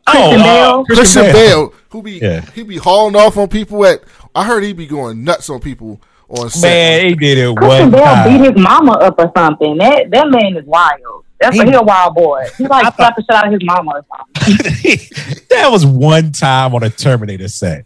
[0.06, 0.80] Christian Bale?
[0.80, 2.42] uh, Christian Bale, who be Yeah.
[2.54, 4.00] he be hauling off on people at.
[4.34, 6.68] I heard he be going nuts on people on set.
[6.68, 8.28] Man, he did it Christian Bale time.
[8.42, 9.76] beat his mama up or something.
[9.78, 11.24] That that man is wild.
[11.40, 12.44] That's He- he, he a wild boy.
[12.56, 15.42] He like slapped the shit out of his mama or something.
[15.50, 17.84] that was one time on a Terminator set.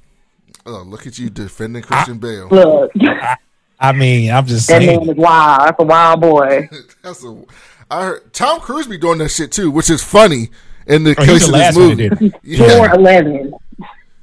[0.73, 2.49] Oh, look at you defending Christian Bale.
[2.49, 2.93] Look,
[3.81, 5.01] I mean, I'm just that saying.
[5.01, 5.61] man is wild.
[5.67, 6.69] That's a wild boy.
[7.03, 7.43] That's a.
[7.91, 10.51] I heard Tom Cruise be doing that shit too, which is funny
[10.87, 12.35] in the Oh, he's case the of last this movie.
[12.45, 12.77] Yeah.
[12.77, 13.53] Four eleven.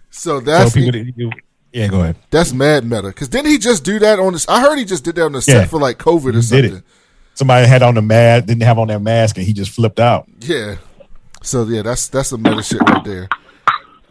[0.10, 1.32] So So that's people that do-
[1.74, 2.16] yeah, go ahead.
[2.32, 3.08] that's mad meta.
[3.10, 4.48] Because didn't he just do that on this?
[4.48, 5.66] I heard he just did that on the set Yeah.
[5.66, 6.76] for like COVID or He did something.
[6.78, 6.84] it.
[7.34, 10.28] Somebody had on the mask, didn't have on their mask, and he just flipped out.
[10.40, 10.78] Yeah.
[11.44, 13.28] So yeah, that's that's some meta shit right there.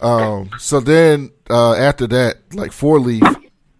[0.00, 0.50] Um.
[0.58, 3.22] So then uh, after that, like four leaf,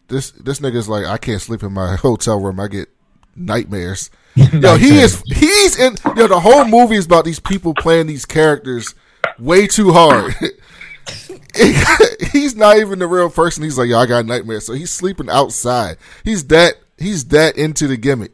[0.09, 2.61] this this nigga's like, I can't sleep in my hotel room.
[2.61, 2.89] I get
[3.35, 4.11] nightmares.
[4.35, 5.97] Yo, he is he's in.
[6.17, 8.95] Yo, the whole movie is about these people playing these characters
[9.39, 10.35] way too hard.
[12.33, 13.63] he's not even the real person.
[13.63, 14.67] He's like, yo, I got nightmares.
[14.67, 15.97] So he's sleeping outside.
[16.25, 18.33] He's that he's that into the gimmick.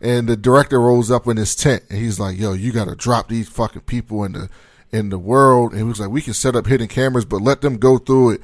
[0.00, 3.28] And the director rolls up in his tent and he's like, yo, you gotta drop
[3.28, 4.50] these fucking people in the
[4.92, 5.72] in the world.
[5.72, 8.32] And he was like, we can set up hidden cameras, but let them go through
[8.32, 8.42] it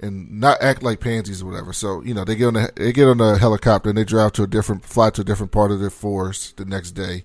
[0.00, 1.72] and not act like pansies or whatever.
[1.72, 4.32] So, you know, they get on the they get on a helicopter and they drive
[4.32, 7.24] to a different fly to a different part of the forest the next day.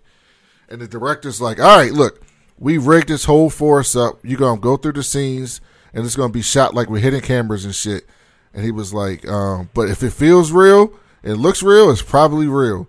[0.68, 2.24] And the director's like, All right, look,
[2.58, 4.20] we rigged this whole forest up.
[4.24, 5.62] You're gonna go through the scenes
[5.94, 8.08] and it's gonna be shot like we're hidden cameras and shit.
[8.54, 12.48] And he was like, um, but if it feels real, it looks real, it's probably
[12.48, 12.88] real.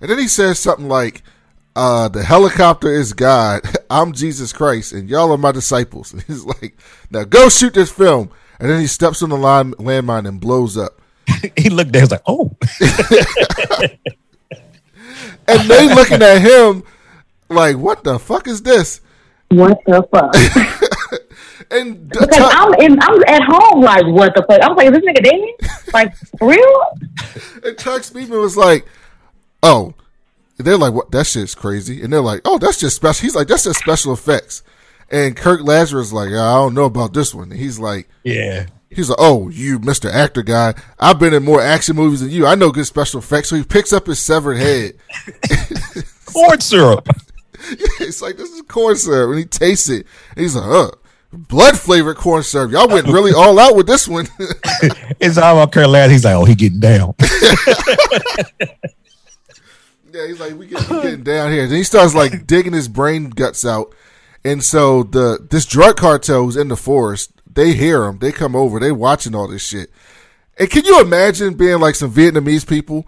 [0.00, 1.22] And then he says something like,
[1.76, 3.60] uh, the helicopter is God.
[3.90, 6.12] I'm Jesus Christ, and y'all are my disciples.
[6.16, 6.78] And he's like,
[7.10, 8.30] now go shoot this film.
[8.58, 11.02] And then he steps on the line, landmine and blows up.
[11.56, 12.56] he looked there, he's like, oh.
[15.46, 16.82] and they looking at him
[17.50, 19.02] like, what the fuck is this?
[19.50, 20.34] What the fuck?
[21.70, 24.62] and because t- I'm in, I'm at home like, what the fuck?
[24.62, 25.92] I was like, is this nigga dead?
[25.92, 26.98] like, for real?
[27.64, 28.86] And Chuck Speedman was like,
[29.62, 29.92] oh,
[30.58, 31.10] they're like, what?
[31.10, 32.02] That shit's crazy.
[32.02, 33.22] And they're like, oh, that's just special.
[33.22, 34.62] He's like, that's just special effects.
[35.10, 37.50] And Kirk Lazarus is like, I don't know about this one.
[37.50, 38.66] And he's like, yeah.
[38.90, 40.10] He's like, oh, you Mr.
[40.10, 40.74] Actor guy.
[40.98, 42.46] I've been in more action movies than you.
[42.46, 43.48] I know good special effects.
[43.48, 44.94] So he picks up his severed head.
[46.24, 47.08] corn syrup.
[48.00, 49.30] it's like, this is corn syrup.
[49.30, 50.06] And he tastes it.
[50.30, 50.90] And he's like, uh,
[51.32, 52.72] blood flavored corn syrup.
[52.72, 54.28] Y'all went really all out with this one.
[55.20, 56.12] it's all about Kirk Lazarus.
[56.12, 57.14] He's like, oh, he getting down.
[60.16, 61.66] Yeah, he's like, we, get, getting down here.
[61.66, 63.94] Then he starts like digging his brain guts out.
[64.44, 68.18] And so the this drug cartel who's in the forest, they hear him.
[68.18, 68.78] They come over.
[68.78, 69.90] They watching all this shit.
[70.58, 73.06] And can you imagine being like some Vietnamese people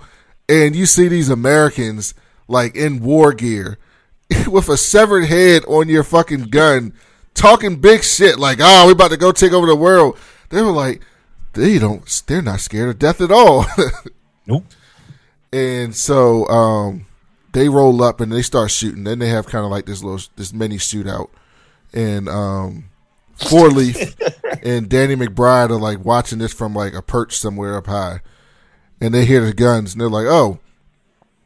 [0.48, 2.14] and you see these Americans
[2.46, 3.78] like in war gear
[4.46, 6.92] with a severed head on your fucking gun
[7.34, 10.18] talking big shit like, oh, we about to go take over the world.
[10.50, 11.02] They were like,
[11.54, 13.64] they don't, they're not scared of death at all.
[14.46, 14.64] nope.
[15.52, 17.06] And so, um,
[17.52, 19.04] they roll up and they start shooting.
[19.04, 21.30] Then they have kind of like this little this mini shootout,
[21.92, 22.90] and um,
[23.34, 24.16] Four Leaf
[24.62, 28.20] and Danny McBride are like watching this from like a perch somewhere up high,
[29.00, 30.58] and they hear the guns and they're like, "Oh,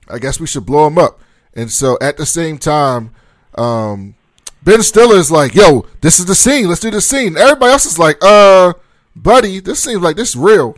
[0.09, 1.21] I guess we should blow them up."
[1.55, 3.11] And so at the same time,
[3.57, 4.15] um,
[4.63, 6.69] Ben Stiller is like, "Yo, this is the scene.
[6.69, 8.73] Let's do the scene." Everybody else is like, "Uh,
[9.15, 10.77] buddy, this seems like this is real."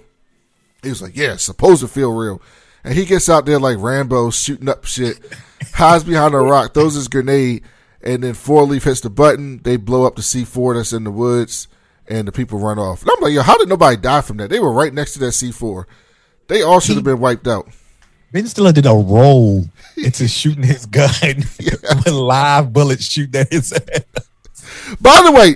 [0.83, 2.43] He was like, "Yeah, supposed to feel real."
[2.85, 5.19] And he gets out there like Rambo shooting up shit,
[5.73, 7.65] hides behind a rock, throws his grenade,
[8.03, 9.61] and then Four Leaf hits the button.
[9.63, 11.67] They blow up the C4 that's in the woods,
[12.07, 13.01] and the people run off.
[13.03, 14.51] And I'm like, yo, how did nobody die from that?
[14.51, 15.87] They were right next to that C4.
[16.49, 17.69] They all should have been wiped out.
[18.33, 19.65] Ben Stiller did a roll
[19.97, 21.09] into shooting his gun
[21.59, 24.05] with live bullets shooting at his head.
[25.01, 25.55] By the way,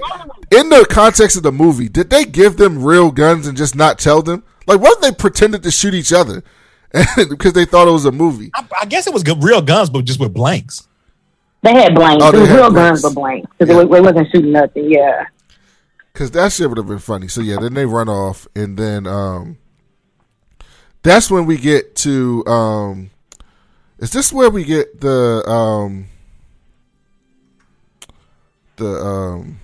[0.59, 3.99] in the context of the movie, did they give them real guns and just not
[3.99, 4.45] tell them?
[4.67, 6.43] Like, what if they pretended to shoot each other?
[7.29, 8.51] because they thought it was a movie.
[8.55, 10.88] I, I guess it was good, real guns, but just with blanks.
[11.62, 12.24] They had blanks.
[12.24, 13.03] Oh, it was real blanks.
[13.03, 13.83] guns, but blanks because yeah.
[13.83, 14.90] it, wasn't shooting nothing.
[14.90, 15.27] Yeah.
[16.12, 17.29] Because that shit would have been funny.
[17.29, 19.59] So yeah, then they run off, and then um,
[21.03, 22.46] that's when we get to.
[22.46, 23.11] Um,
[23.98, 26.07] is this where we get the um,
[28.77, 29.61] the um,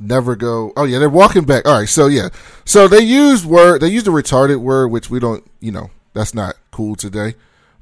[0.00, 0.72] never go.
[0.76, 1.66] Oh yeah, they're walking back.
[1.66, 2.30] All right, so yeah,
[2.64, 3.82] so they used word.
[3.82, 5.48] They used a retarded word, which we don't.
[5.60, 7.34] You know, that's not cool today.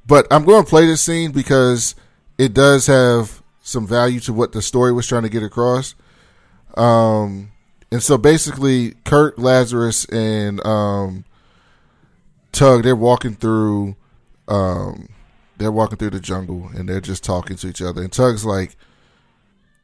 [0.07, 1.95] But I'm going to play this scene because
[2.39, 5.95] it does have some value to what the story was trying to get across.
[6.77, 7.53] Um,
[7.93, 11.25] and so basically, Kurt, Lazarus and um,
[12.53, 13.97] Tug they're walking through.
[14.47, 15.11] Um,
[15.59, 18.01] they're walking through the jungle and they're just talking to each other.
[18.01, 18.77] And Tug's like,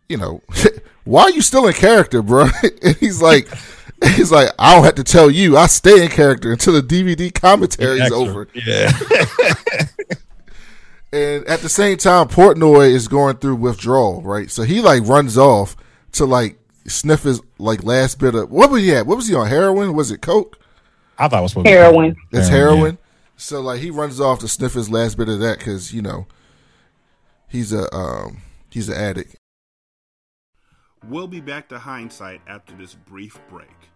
[0.08, 0.40] you know,
[1.04, 2.46] why are you still in character, bro?
[2.82, 3.48] and he's like,
[4.02, 5.56] he's like, I don't have to tell you.
[5.56, 8.48] I stay in character until the DVD commentary is over.
[8.54, 8.90] Yeah.
[11.12, 14.50] and at the same time, Portnoy is going through withdrawal, right?
[14.50, 15.76] So he like runs off
[16.12, 19.06] to like sniff his like last bit of what was he at?
[19.06, 19.48] What was he on?
[19.48, 19.94] Heroin?
[19.94, 20.58] Was it coke?
[21.18, 22.16] I thought it was supposed heroin.
[22.32, 22.76] It's heroin.
[22.76, 22.94] heroin.
[22.94, 23.00] Yeah.
[23.36, 26.26] So like he runs off to sniff his last bit of that because you know
[27.48, 29.36] he's a um he's an addict.
[31.08, 33.90] We'll be back to hindsight after this brief break.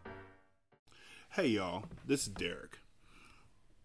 [1.31, 2.81] Hey, y'all, this is Derek.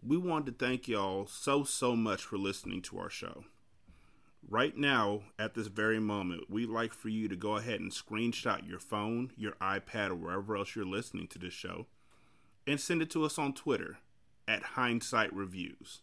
[0.06, 3.44] We wanted to thank y'all so, so much for listening to our show.
[4.46, 8.68] Right now, at this very moment, we'd like for you to go ahead and screenshot
[8.68, 11.86] your phone, your iPad, or wherever else you're listening to this show
[12.66, 13.98] and send it to us on Twitter
[14.46, 16.02] at Hindsight Reviews.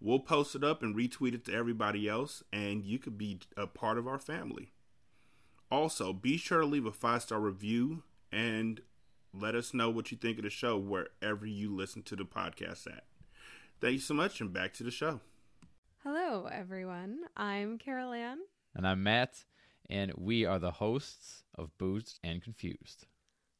[0.00, 3.68] We'll post it up and retweet it to everybody else, and you could be a
[3.68, 4.72] part of our family.
[5.72, 8.82] Also, be sure to leave a five star review and
[9.32, 12.86] Let us know what you think of the show wherever you listen to the podcast
[12.86, 13.04] at.
[13.80, 15.20] Thank you so much, and back to the show.
[16.02, 17.20] Hello, everyone.
[17.34, 18.40] I'm Carol Ann.
[18.74, 19.46] And I'm Matt,
[19.88, 23.06] and we are the hosts of Boozed and Confused.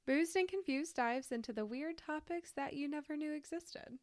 [0.07, 3.99] Boozed and Confused dives into the weird topics that you never knew existed.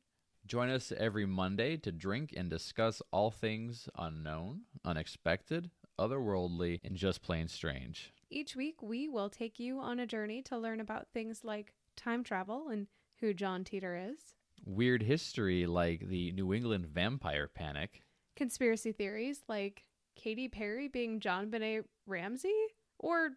[0.48, 5.70] Join us every Monday to drink and discuss all things unknown, unexpected,
[6.00, 8.14] otherworldly, and just plain strange.
[8.30, 12.24] Each week, we will take you on a journey to learn about things like time
[12.24, 12.88] travel and
[13.20, 14.36] who John Teeter is,
[14.66, 18.02] Weird history like the New England vampire panic,
[18.36, 19.86] conspiracy theories like
[20.16, 22.56] Katy Perry being JonBenét Ramsey,
[23.00, 23.32] or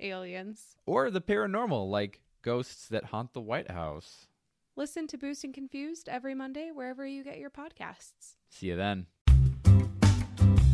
[0.00, 0.76] aliens.
[0.86, 4.26] or the paranormal like ghosts that haunt the White House.
[4.74, 8.36] Listen to Boozed and Confused every Monday wherever you get your podcasts.
[8.48, 9.06] See you then.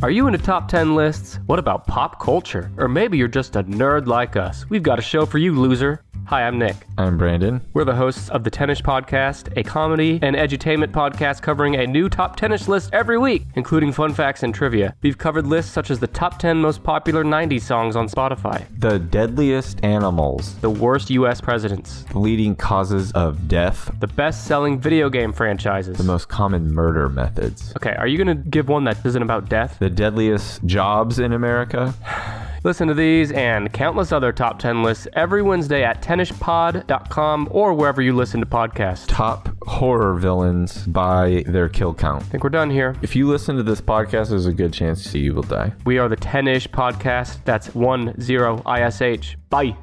[0.01, 1.41] Are you into top 10 lists?
[1.47, 2.71] What about pop culture?
[2.77, 4.65] Or maybe you're just a nerd like us.
[4.71, 6.05] We've got a show for you, loser.
[6.29, 6.77] Hi, I'm Nick.
[6.99, 7.63] I'm Brandon.
[7.73, 12.11] We're the hosts of the Tennis Podcast, a comedy and edutainment podcast covering a new
[12.11, 14.95] top tennis list every week, including fun facts and trivia.
[15.01, 18.99] We've covered lists such as the top 10 most popular 90s songs on Spotify, The
[18.99, 25.09] deadliest animals, the worst US presidents, the leading causes of death, the best selling video
[25.09, 25.97] game franchises.
[25.97, 29.79] the most common murder methods, okay, are you gonna give one that isn't about death?
[29.79, 31.95] the deadliest jobs in America,
[32.69, 38.03] Listen to these and countless other top 10 lists every Wednesday at tennispod.com or wherever
[38.03, 39.07] you listen to podcasts.
[39.09, 42.25] top horror villains by their kill count.
[42.25, 42.95] I think we're done here.
[43.01, 45.73] If you listen to this podcast, there's a good chance you will die.
[45.87, 47.43] We are the 10 ish podcast.
[47.47, 49.39] That's 1 0 ISH.
[49.49, 49.75] Bye.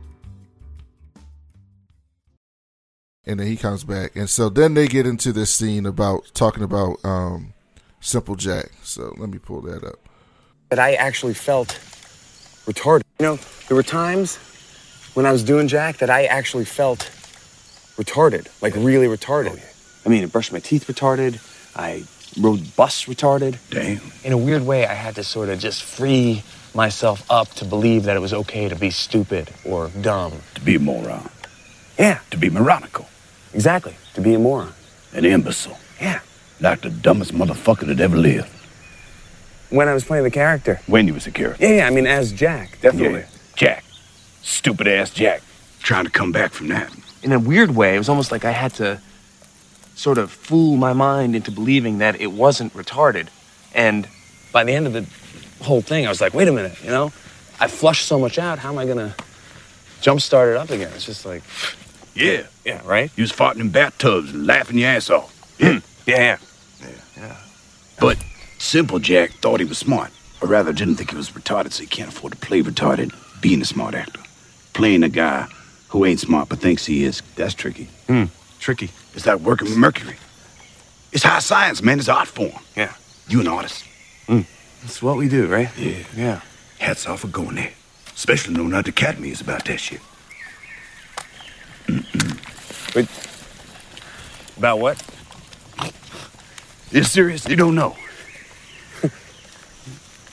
[3.25, 6.61] and then he comes back, and so then they get into this scene about talking
[6.61, 7.55] about um,
[7.99, 8.67] Simple Jack.
[8.83, 9.95] So let me pull that up.
[10.69, 11.79] that I actually felt
[12.65, 13.01] retarded.
[13.19, 14.37] You know, there were times
[15.13, 17.09] when I was doing Jack that I actually felt
[17.97, 19.57] retarded, like really retarded.
[19.59, 19.69] Oh,
[20.05, 21.39] I mean, I brushed my teeth retarded.
[21.75, 22.03] I
[22.39, 23.57] rode bus retarded.
[23.69, 24.01] Damn.
[24.23, 28.03] In a weird way, I had to sort of just free myself up to believe
[28.03, 30.33] that it was okay to be stupid or dumb.
[30.55, 31.29] To be a moron.
[31.97, 33.07] Yeah, To be moronical.
[33.53, 33.95] exactly.
[34.15, 34.73] To be a moron.
[35.13, 35.77] An imbecile.
[36.01, 36.19] Yeah.
[36.59, 38.49] Like the dumbest motherfucker that ever lived.
[39.69, 40.79] When I was playing the character.
[40.87, 41.65] When you was a character.
[41.65, 43.21] Yeah, yeah, I mean, as Jack, definitely.
[43.21, 43.25] Yeah.
[43.55, 43.83] Jack.
[44.41, 45.41] Stupid ass Jack.
[45.81, 46.91] Trying to come back from that.
[47.23, 48.99] in a weird way, it was almost like I had to
[49.95, 53.27] sort of fool my mind into believing that it wasn't retarded.
[53.73, 54.07] And
[54.51, 55.05] by the end of the
[55.63, 57.11] whole thing, I was like, wait a minute, you know?
[57.59, 59.15] I flushed so much out, how am I gonna
[60.01, 60.91] jumpstart it up again?
[60.95, 61.41] It's just like,
[62.13, 62.43] Yeah.
[62.65, 63.09] yeah, right?
[63.15, 65.31] You was farting in bathtubs and laughing your ass off.
[65.59, 65.77] Hmm.
[66.05, 66.37] Yeah.
[66.81, 66.87] Yeah.
[67.17, 67.37] Yeah,
[67.99, 68.17] But
[68.57, 70.11] Simple Jack thought he was smart.
[70.41, 73.61] Or rather, didn't think he was retarded, so he can't afford to play retarded, being
[73.61, 74.19] a smart actor.
[74.73, 75.47] Playing a guy
[75.89, 77.87] who ain't smart but thinks he is, that's tricky.
[78.09, 78.27] yeah.
[78.59, 78.89] Tricky.
[79.13, 80.15] It's like working with Mercury.
[81.11, 81.99] It's high science, man.
[81.99, 82.51] It's art form.
[82.75, 82.93] Yeah.
[83.29, 83.85] You an artist.
[84.27, 84.41] Hmm.
[84.81, 85.69] That's what we do, right?
[85.77, 86.03] Yeah.
[86.15, 86.41] Yeah.
[86.79, 87.71] Hats off for going there.
[88.13, 90.01] Especially knowing how the academy is about that shit.
[92.95, 93.07] Wait.
[94.57, 95.03] About what?
[96.91, 97.47] You serious?
[97.47, 97.95] You don't know.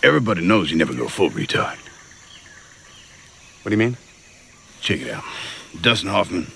[0.03, 1.79] Everybody knows you never go full retard.
[3.63, 3.97] What do you mean?
[4.81, 5.23] Check it out.
[5.81, 6.51] Dustin Hoffman,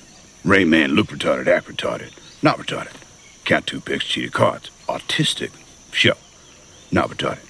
[0.44, 2.10] Rain Man, look retarded, act retarded,
[2.42, 2.94] not retarded.
[3.44, 4.72] Count two picks, cheated cards.
[4.88, 5.52] Autistic,
[5.92, 6.16] sure,
[6.90, 7.44] not retarded.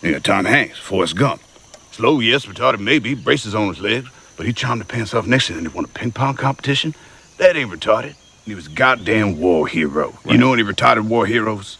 [0.00, 1.42] You got Tom Hanks, Forrest Gump.
[1.90, 5.48] Slow, yes, retarded maybe, braces on his legs, but he charmed the pants off next
[5.48, 6.94] to him and he won a ping pong competition.
[7.36, 8.14] That ain't retarded.
[8.46, 10.14] He was a goddamn war hero.
[10.24, 11.76] You know any retarded war heroes?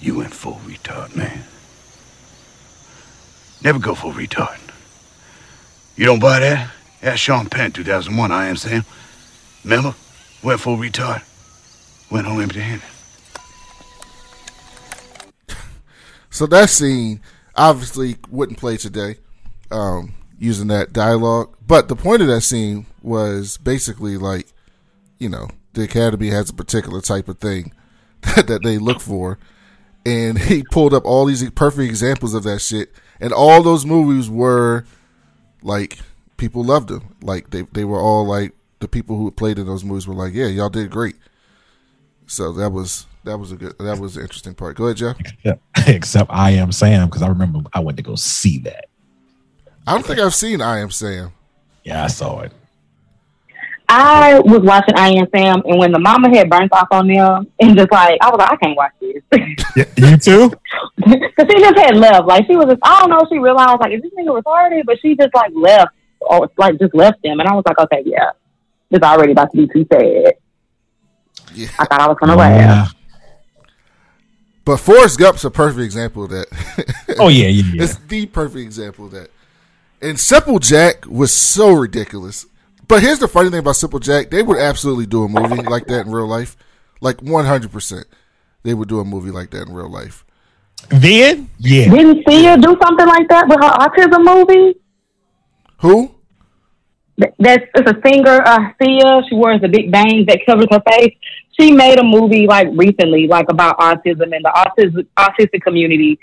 [0.00, 1.44] You went full retard, man.
[3.62, 4.58] Never go full retard.
[5.96, 6.70] You don't buy that?
[7.00, 8.84] That's Sean Penn, 2001, I am Sam.
[9.64, 9.94] Remember?
[10.42, 11.22] Went full retard.
[12.10, 12.86] Went home empty handed.
[16.30, 17.20] So that scene
[17.56, 19.16] obviously wouldn't play today,
[19.72, 21.56] um, using that dialogue.
[21.66, 24.46] But the point of that scene was basically like,
[25.18, 27.72] you know, the Academy has a particular type of thing
[28.20, 29.38] that, that they look for.
[30.06, 32.92] And he pulled up all these perfect examples of that shit.
[33.20, 34.84] And all those movies were
[35.62, 35.98] like
[36.36, 37.16] people loved them.
[37.20, 40.34] Like they they were all like the people who played in those movies were like,
[40.34, 41.16] Yeah, y'all did great.
[42.26, 44.76] So that was that was a good that was an interesting part.
[44.76, 45.16] Go ahead, Jeff.
[45.20, 48.86] Except, except I am Sam because I remember I went to go see that.
[49.86, 51.32] I don't think I've seen I Am Sam.
[51.82, 52.52] Yeah, I saw it.
[53.88, 57.46] I was watching I Am Sam, and when the mama had burnt off on them,
[57.58, 59.22] and just like I was like, I can't watch this
[59.76, 60.52] Yeah, you too?
[60.96, 62.26] because she just had left.
[62.26, 63.26] Like she was, just, I don't know.
[63.30, 64.84] She realized like, is this nigga retarded?
[64.84, 68.02] But she just like left or like just left them, and I was like, okay,
[68.04, 68.32] yeah,
[68.90, 70.34] it's already about to be too sad.
[71.54, 71.68] Yeah.
[71.78, 72.94] I thought I was gonna laugh.
[74.68, 77.16] But Forrest Gump's a perfect example of that.
[77.18, 77.82] Oh, yeah, yeah, yeah.
[77.84, 79.30] It's the perfect example of that.
[80.02, 82.44] And Simple Jack was so ridiculous.
[82.88, 85.86] But here's the funny thing about Simple Jack: they would absolutely do a movie like
[85.86, 86.56] that in real life,
[87.00, 87.70] like 100.
[87.70, 88.06] percent
[88.62, 90.24] They would do a movie like that in real life.
[90.88, 91.90] Then, yeah.
[91.90, 94.78] Didn't Sia do something like that with her autism movie?
[95.80, 96.14] Who?
[97.18, 99.22] That's it's a singer, uh, Sia.
[99.28, 101.14] She wears a big bang that covers her face.
[101.60, 106.18] She made a movie like recently, like about autism and the autism autistic community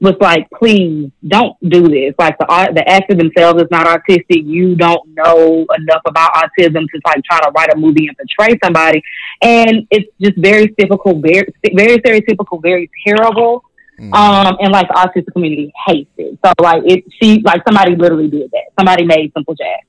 [0.00, 2.14] was like, please don't do this.
[2.18, 4.46] Like the the actor themselves is not autistic.
[4.46, 8.58] You don't know enough about autism to like try to write a movie and portray
[8.62, 9.02] somebody.
[9.42, 13.64] And it's just very typical, very very stereotypical, very terrible.
[14.00, 16.38] Um, and like the autistic community hates it.
[16.44, 18.70] So like it, she like somebody literally did that.
[18.78, 19.86] Somebody made Simple Jack.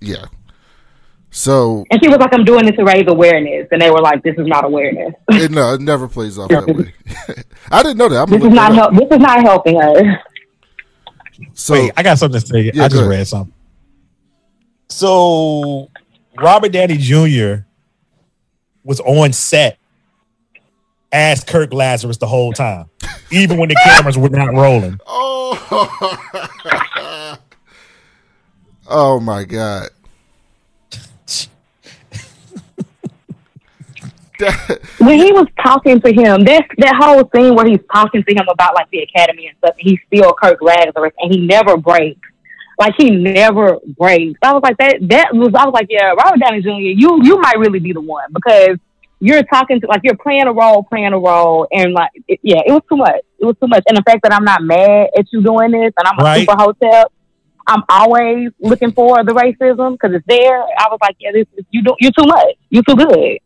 [0.00, 0.26] Yeah.
[1.36, 3.66] So And she was like, I'm doing this to raise awareness.
[3.72, 5.14] And they were like, this is not awareness.
[5.30, 6.94] it, no, it never plays off that way.
[7.72, 8.22] I didn't know that.
[8.22, 8.94] I'm This gonna is not that help.
[8.94, 10.22] This is not helping her.
[11.54, 12.70] So Wait, I got something to say.
[12.72, 13.10] Yeah, I just ahead.
[13.10, 13.52] read something.
[14.88, 15.90] So
[16.40, 17.64] Robert Downey Jr.
[18.84, 19.78] was on set
[21.10, 22.88] as Kirk Lazarus the whole time,
[23.32, 25.00] even when the cameras were not rolling.
[25.04, 25.58] Oh,
[28.88, 29.88] oh my god.
[34.98, 38.46] When he was talking to him, that that whole scene where he's talking to him
[38.50, 42.20] about like the academy and stuff, and he's still Kirk Lazarus, and he never breaks.
[42.78, 44.38] Like he never breaks.
[44.42, 44.98] I was like that.
[45.02, 45.52] That was.
[45.54, 46.70] I was like, yeah, Robert Downey Jr.
[46.70, 48.78] You you might really be the one because
[49.20, 52.60] you're talking to like you're playing a role, playing a role, and like it, yeah,
[52.66, 53.20] it was too much.
[53.38, 53.84] It was too much.
[53.86, 56.56] And the fact that I'm not mad at you doing this, and I'm a super
[56.56, 57.12] hotel.
[57.66, 60.62] I'm always looking for the racism because it's there.
[60.62, 61.96] I was like, yeah, this is, you don't.
[61.98, 62.56] you're too much.
[62.68, 63.38] You're too good.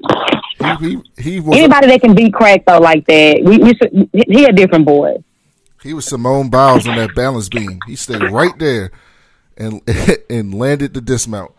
[0.00, 4.10] He, he, he was Anybody that can beat crack though like that, we, we should.
[4.12, 5.22] He a different boy.
[5.82, 7.78] he was Simone Biles on that balance beam.
[7.86, 8.90] He stayed right there
[9.56, 9.82] and
[10.30, 11.52] and landed the dismount.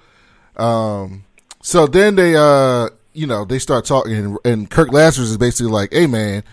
[0.57, 1.25] Um,
[1.61, 5.71] so then they uh you know they start talking and, and Kirk Lazarus is basically
[5.71, 6.43] like, hey man.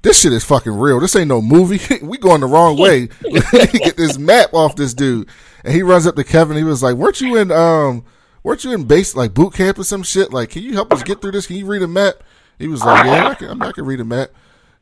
[0.00, 1.00] This shit is fucking real.
[1.00, 1.80] This ain't no movie.
[2.02, 3.08] we going the wrong way.
[3.52, 5.28] Get this map off this dude.
[5.64, 6.56] And he runs up to Kevin.
[6.56, 8.04] He was like, "Weren't you in um,
[8.48, 10.32] weren't you in base like boot camp or some shit?
[10.32, 11.46] Like, can you help us get through this?
[11.46, 12.16] Can you read a map?"
[12.58, 13.62] He was like, "Yeah, I can.
[13.62, 14.30] I can read a map."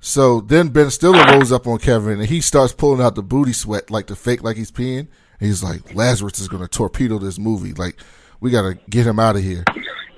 [0.00, 3.52] So then Ben Stiller rolls up on Kevin and he starts pulling out the booty
[3.52, 5.08] sweat, like to fake like he's peeing.
[5.40, 7.72] And he's like, Lazarus is going to torpedo this movie.
[7.74, 7.98] Like,
[8.40, 9.64] we got to get him out of here.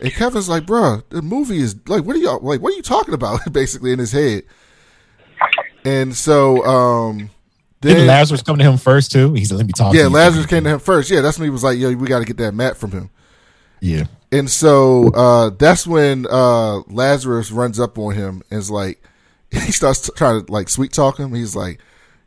[0.00, 2.82] And Kevin's like, bruh, the movie is like, what are y'all, like, what are you
[2.82, 3.40] talking about?
[3.52, 4.44] Basically in his head.
[5.84, 7.30] And so, um,
[7.80, 9.32] Didn't then, Lazarus come to him first too?
[9.32, 9.94] He's like, let me talk.
[9.94, 10.06] yeah.
[10.06, 11.10] Lazarus came to him first.
[11.10, 13.10] Yeah, that's when he was like, yo, we got to get that map from him.
[13.80, 14.04] Yeah.
[14.30, 19.02] And so uh, that's when uh, Lazarus runs up on him and is like,
[19.50, 21.34] he starts t- trying to like sweet talk him.
[21.34, 21.80] He's like,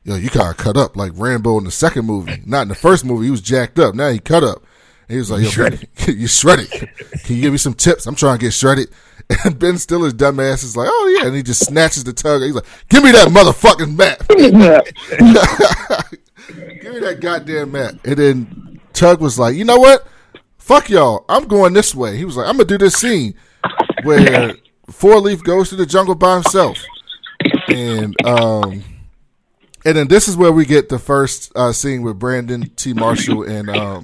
[0.04, 2.42] "Yo, you kind of cut up like Rambo in the second movie.
[2.46, 3.26] Not in the first movie.
[3.26, 3.94] He was jacked up.
[3.94, 4.64] Now he cut up."
[5.08, 5.88] And he was like, You "Yo, shredded.
[6.08, 6.70] you shredded.
[7.24, 8.08] Can you give me some tips?
[8.08, 8.90] I'm trying to get shredded."
[9.46, 12.42] And Ben Stiller's dumbass is like, "Oh yeah," and he just snatches the tug.
[12.42, 14.28] He's like, "Give me that motherfucking map."
[16.82, 17.96] Give me that goddamn map.
[18.06, 20.08] And then Tug was like, you know what?
[20.72, 21.26] Fuck y'all.
[21.28, 22.16] I'm going this way.
[22.16, 23.34] He was like, I'm gonna do this scene
[24.04, 24.56] where
[24.90, 26.78] Four Leaf goes to the jungle by himself.
[27.68, 28.82] And um
[29.84, 32.94] and then this is where we get the first uh, scene with Brandon T.
[32.94, 34.04] Marshall and um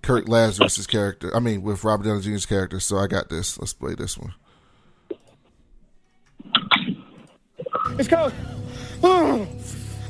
[0.00, 1.36] Kirk Lazarus's character.
[1.36, 2.80] I mean with Robert Downey Jr.'s character.
[2.80, 3.58] So I got this.
[3.58, 4.32] Let's play this one.
[7.98, 8.32] It's cold.
[9.02, 9.46] Oh,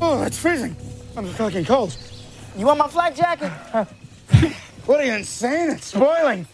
[0.00, 0.76] oh, it's freezing.
[1.16, 1.96] I'm fucking cold.
[2.56, 3.50] You want my flak jacket?
[4.90, 5.70] what are you insane?
[5.70, 6.48] It's boiling.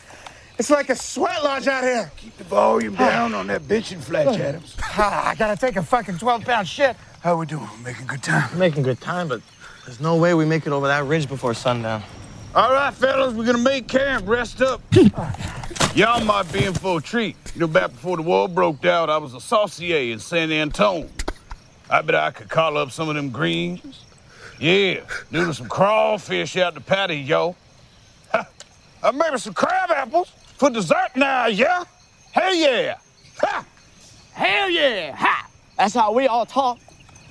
[0.58, 2.12] It's like a sweat lodge out here.
[2.18, 4.76] Keep the volume down on that benching Fletch Adams.
[4.78, 6.96] I gotta take a fucking 12 pound shit.
[7.22, 7.66] How we doing?
[7.82, 8.50] Making good time?
[8.52, 9.40] We're making good time, but
[9.86, 12.02] there's no way we make it over that ridge before sundown.
[12.54, 14.28] All right, fellas, we're gonna make camp.
[14.28, 14.82] Rest up.
[15.94, 17.36] Y'all might be in for a treat.
[17.54, 21.08] You know, back before the war broke out, I was a saucier in San Antone.
[21.88, 24.04] I bet I could call up some of them greens.
[24.60, 27.56] Yeah, noodle some crawfish out the patty, yo.
[29.02, 31.84] Ha, uh, maybe some crab apples for dessert now, yeah?
[32.32, 32.96] Hell yeah!
[33.38, 33.64] Ha!
[34.32, 35.14] Hell yeah!
[35.14, 35.48] Ha!
[35.76, 36.78] That's how we all talk.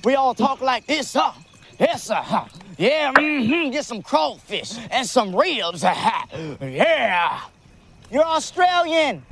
[0.04, 1.32] We all talk like this, huh?
[1.78, 2.14] Yes, sir.
[2.14, 2.46] huh?
[2.78, 3.70] Yeah, mm-hmm.
[3.70, 5.82] Get some crawfish and some ribs.
[5.82, 6.26] Ha!
[6.60, 7.40] Yeah.
[8.10, 9.24] You're Australian.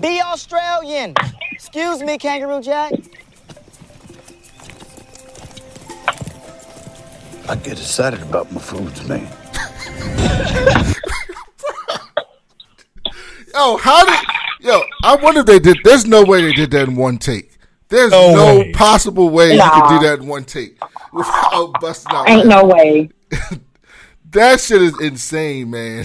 [0.00, 1.14] Be Australian.
[1.52, 2.92] Excuse me, Kangaroo Jack.
[7.48, 9.26] I get excited about my foods, man.
[13.58, 14.14] Yo, how did
[14.60, 14.82] yo?
[15.02, 15.78] I wonder if they did.
[15.82, 17.58] There's no way they did that in one take.
[17.88, 18.72] There's No no, way.
[18.72, 20.78] possible way you could do that in one take
[21.12, 22.28] without busting out.
[22.28, 23.10] Ain't no way.
[24.30, 26.04] That shit is insane, man.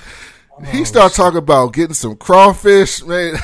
[0.66, 3.36] he started talking about getting some crawfish, man.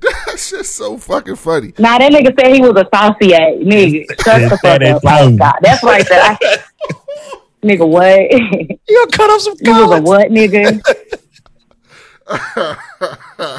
[0.00, 1.74] That's just so fucking funny.
[1.78, 3.58] Nah, that nigga said he was a saucier.
[3.62, 5.02] Nigga, shut the fuck That is up.
[5.04, 5.36] Oh.
[5.36, 5.54] God.
[5.60, 6.20] That's what I said.
[6.22, 6.58] I,
[7.66, 8.18] nigga, what?
[8.88, 10.80] You gonna cut off some you was a what, nigga?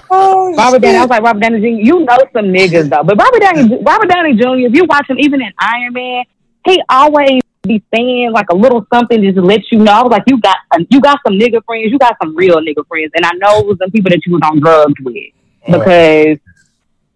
[0.10, 0.98] Oh, Robert Downey.
[0.98, 1.10] I was shit.
[1.10, 3.04] like, Robert Downey Jr., you know some niggas, though.
[3.04, 6.24] But Robert Downey, Robert Downey Jr., if you watch him, even in Iron Man,
[6.66, 9.92] he always be saying like a little something to just to let you know.
[9.92, 10.58] I was like, you got
[10.90, 13.68] you got some nigga friends, you got some real nigga friends, and I know it
[13.68, 15.34] was the people that you was on drugs with
[15.66, 16.38] because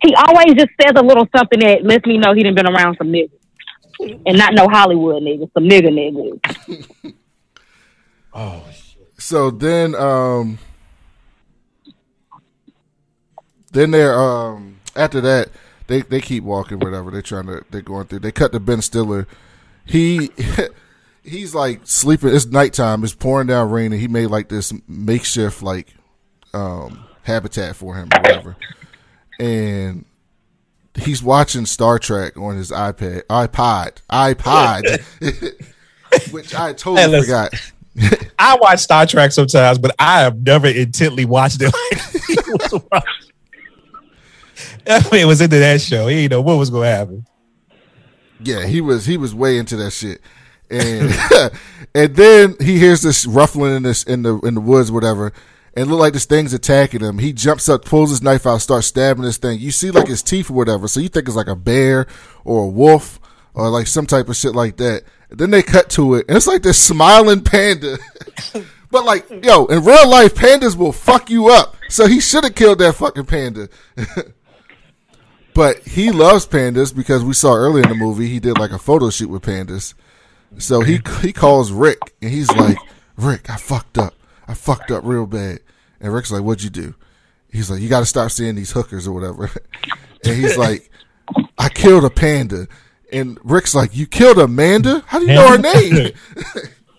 [0.02, 2.98] he always just says a little something that lets me know he done been around
[2.98, 3.41] some niggas
[4.26, 7.14] and not no Hollywood niggas, some nigga niggas.
[8.34, 8.64] Oh,
[9.18, 10.58] So then, um,
[13.72, 15.50] then they're um after that
[15.88, 18.20] they they keep walking whatever they're trying to they're going through.
[18.20, 19.28] They cut to Ben Stiller.
[19.86, 20.30] He
[21.24, 22.34] he's like sleeping.
[22.34, 23.04] It's nighttime.
[23.04, 25.94] It's pouring down rain, and he made like this makeshift like
[26.54, 28.58] um habitat for him or whatever.
[29.40, 30.06] And
[30.96, 35.72] he's watching Star Trek on his iPad, iPod, iPod,
[36.32, 37.54] which I totally Hey, forgot.
[38.40, 42.84] I watch Star Trek sometimes, but I have never intently watched it like he was
[42.92, 43.32] watching.
[44.86, 46.08] That man was into that show.
[46.08, 47.26] He didn't know what was going to happen.
[48.44, 50.20] Yeah, he was he was way into that shit,
[50.70, 51.14] and
[51.94, 55.32] and then he hears this ruffling in this in the in the woods, whatever,
[55.76, 57.20] and look like this thing's attacking him.
[57.20, 59.60] He jumps up, pulls his knife out, starts stabbing this thing.
[59.60, 62.08] You see like his teeth or whatever, so you think it's like a bear
[62.44, 63.20] or a wolf
[63.54, 65.04] or like some type of shit like that.
[65.30, 67.98] And then they cut to it, and it's like this smiling panda.
[68.92, 71.78] But like, yo, in real life, pandas will fuck you up.
[71.88, 73.70] So he should have killed that fucking panda.
[75.54, 78.78] But he loves pandas because we saw earlier in the movie he did like a
[78.78, 79.94] photo shoot with pandas.
[80.58, 82.78] So he he calls Rick and he's like,
[83.18, 84.14] Rick, I fucked up.
[84.48, 85.60] I fucked up real bad.
[86.00, 86.96] And Rick's like, What'd you do?
[87.52, 89.50] He's like, You gotta stop seeing these hookers or whatever.
[90.24, 90.92] And he's like,
[91.58, 92.68] I killed a panda.
[93.12, 95.04] And Rick's like, You killed Amanda?
[95.08, 96.12] How do you know her name?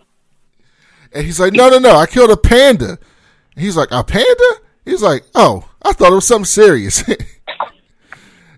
[1.12, 2.98] and he's like, No, no, no, I killed a panda.
[3.54, 4.54] And he's like, A panda?
[4.84, 7.04] He's like, Oh, I thought it was something serious.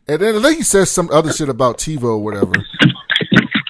[0.06, 2.52] And then I think he says some other shit about TiVo or whatever.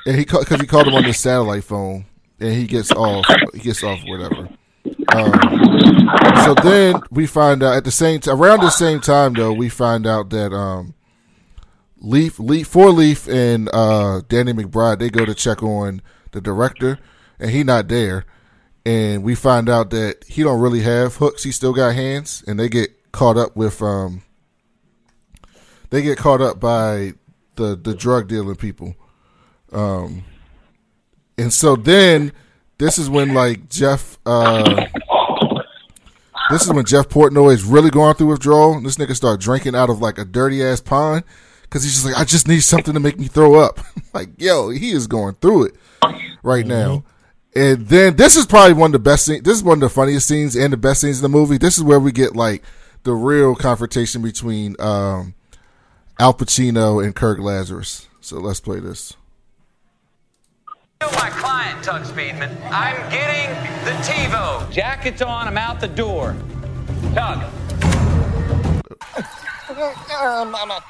[0.06, 2.06] And he because he called him on this satellite phone,
[2.40, 3.24] and he gets off.
[3.52, 4.48] He gets off whatever.
[5.12, 5.32] Um,
[6.44, 9.68] so then we find out at the same time around the same time though we
[9.68, 10.94] find out that um,
[11.98, 16.02] Leaf Leaf Four Leaf and uh, Danny McBride they go to check on
[16.32, 16.98] the director,
[17.38, 18.26] and he not there.
[18.86, 21.42] And we find out that he don't really have hooks.
[21.42, 24.22] He still got hands, and they get caught up with um,
[25.88, 27.14] they get caught up by
[27.56, 28.94] the the drug dealing people.
[29.72, 30.24] Um,
[31.38, 32.32] and so then
[32.84, 34.84] this is when like Jeff, uh,
[36.50, 38.78] this is when Jeff Portnoy is really going through withdrawal.
[38.82, 41.24] This nigga start drinking out of like a dirty ass pond
[41.62, 43.80] because he's just like, I just need something to make me throw up.
[44.12, 45.76] like, yo, he is going through it
[46.42, 47.04] right now.
[47.56, 49.28] And then this is probably one of the best.
[49.28, 51.56] This is one of the funniest scenes and the best scenes in the movie.
[51.56, 52.64] This is where we get like
[53.04, 55.34] the real confrontation between um,
[56.20, 58.08] Alpa Chino and Kirk Lazarus.
[58.20, 59.14] So let's play this.
[61.12, 62.50] My client, Tug Speedman.
[62.70, 63.50] I'm getting
[63.84, 64.70] the TiVo.
[64.70, 66.34] Jacket's on, I'm out the door.
[67.14, 67.42] Tug.
[70.50, 70.82] Mama.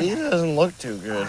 [0.00, 1.28] He doesn't look too good.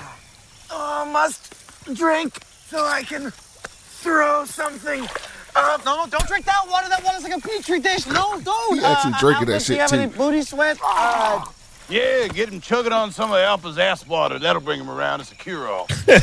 [0.72, 1.54] Oh, must
[1.96, 5.08] drink so I can throw something
[5.56, 5.86] up.
[5.86, 6.90] No, no, don't drink that water.
[6.90, 8.06] That water's like a petri dish.
[8.08, 8.78] No, don't.
[8.80, 9.98] He actually drinking that Do shit you have too.
[9.98, 10.78] any booty sweat?
[10.84, 11.46] Uh,
[11.90, 14.38] Yeah, get him chugging on some of Alpa's ass water.
[14.38, 15.22] That'll bring him around.
[15.22, 15.88] It's a cure-all.
[16.08, 16.22] Man,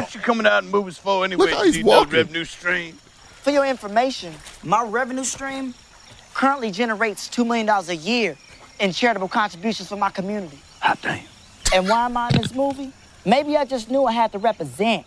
[0.00, 1.46] what you coming out in movies for anyway?
[1.46, 2.14] Look how he's no walking.
[2.14, 2.94] revenue stream.
[3.42, 4.34] For your information,
[4.64, 5.74] my revenue stream
[6.34, 8.36] currently generates $2 million a year
[8.80, 10.58] in charitable contributions for my community.
[10.80, 11.24] Hot damn.
[11.72, 12.92] And why am I in this movie?
[13.24, 15.06] Maybe I just knew I had to represent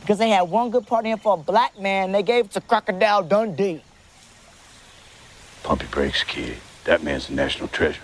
[0.00, 2.10] because they had one good part in for a black man.
[2.12, 3.82] They gave it to Crocodile Dundee.
[5.62, 6.56] Pump your brakes, kid.
[6.84, 8.00] That man's a national treasure.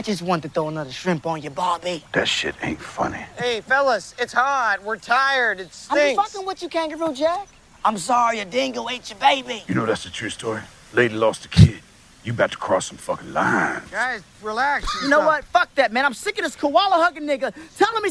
[0.00, 2.02] I just wanted to throw another shrimp on you, Bobby.
[2.12, 3.22] That shit ain't funny.
[3.36, 4.82] hey, fellas, it's hot.
[4.82, 5.60] We're tired.
[5.60, 7.46] It I'm just fucking with you, Kangaroo Jack.
[7.84, 9.62] I'm sorry a dingo ate your baby.
[9.68, 10.62] You know that's the true story.
[10.94, 11.80] Lady lost a kid.
[12.24, 13.90] You about to cross some fucking lines.
[13.90, 14.86] Guys, relax.
[15.02, 15.44] You know what?
[15.44, 16.06] Fuck that, man.
[16.06, 18.10] I'm sick of this koala hugging nigga telling me.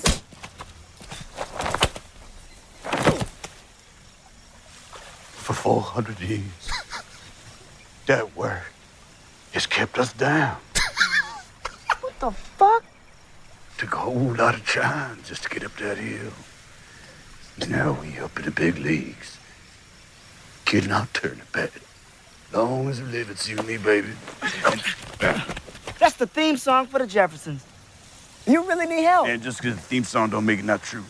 [5.31, 6.43] For 400 years,
[8.05, 8.61] that word
[9.53, 10.57] has kept us down.
[12.19, 12.83] What the fuck?
[13.77, 16.33] Took a whole lot of trying just to get up that hill.
[17.69, 19.37] Now we up in the big leagues.
[20.65, 21.71] Kid, and I'll turn it back.
[22.51, 24.09] Long as we live, it's you and me, baby.
[25.97, 27.65] That's the theme song for the Jeffersons.
[28.45, 29.29] You really need help.
[29.29, 31.05] And just because the theme song don't make it not true.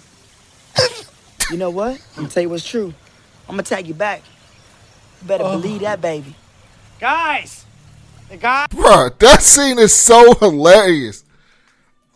[1.49, 1.99] You know what?
[2.17, 2.93] I'm gonna tell you what's true.
[3.47, 4.21] I'm gonna tag you back.
[5.23, 5.59] You better oh.
[5.59, 6.35] believe that, baby.
[6.99, 7.65] Guys!
[8.29, 8.67] The guy.
[8.69, 11.23] Bruh, that scene is so hilarious.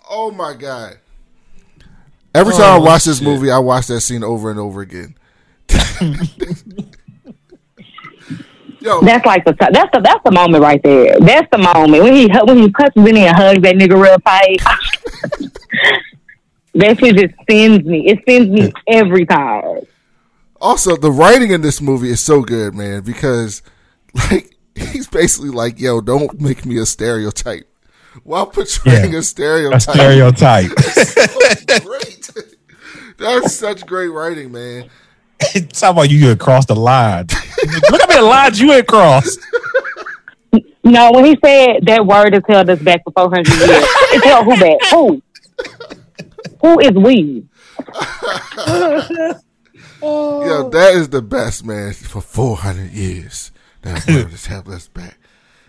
[0.10, 0.98] Oh my god.
[2.36, 3.28] Every time I Oh, watch this shit.
[3.28, 5.16] movie, I watch that scene over and over again.
[8.80, 11.18] Yo, That's like the that's the that's the moment right there.
[11.20, 14.60] That's the moment when he when he cuts in and hugs that nigga real tight.
[16.76, 18.08] that shit just sends me.
[18.10, 19.80] It sends me every time.
[20.60, 23.62] also the writing in this movie is so good, man, because
[24.30, 24.53] like
[24.92, 27.68] he's basically like, "Yo, don't make me a stereotype."
[28.24, 29.20] While portraying Yeah.
[29.20, 30.72] a stereotype, A stereotype.
[30.76, 32.30] That's so great.
[33.18, 34.90] That's such great writing, man.
[35.40, 37.26] Talking about you had crossed the line.
[37.92, 39.40] Look how many lines you had crossed.
[40.84, 44.26] No, when he said that word has held us back for four hundred years, it's
[44.26, 44.78] held who back?
[44.92, 45.22] Who?
[46.62, 47.46] Who is we?
[50.02, 51.94] Yo, that is the best, man.
[51.94, 53.52] For 400 years,
[53.84, 55.18] that word has held us back.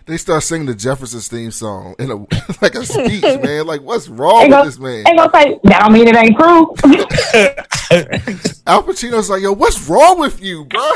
[0.05, 2.15] They start singing the Jeffersons theme song in a
[2.61, 3.65] like a speech, man.
[3.65, 5.07] Like, what's wrong Ain't with gonna, this man?
[5.07, 6.73] ain't gonna say that don't mean it ain't true.
[8.67, 10.91] Alpa Chino's like, yo, what's wrong with you, bro?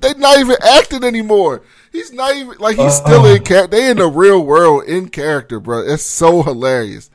[0.00, 1.62] They're not even acting anymore.
[1.92, 3.76] He's not even like he's still in character.
[3.76, 5.80] They in the real world in character, bro.
[5.80, 7.10] It's so hilarious.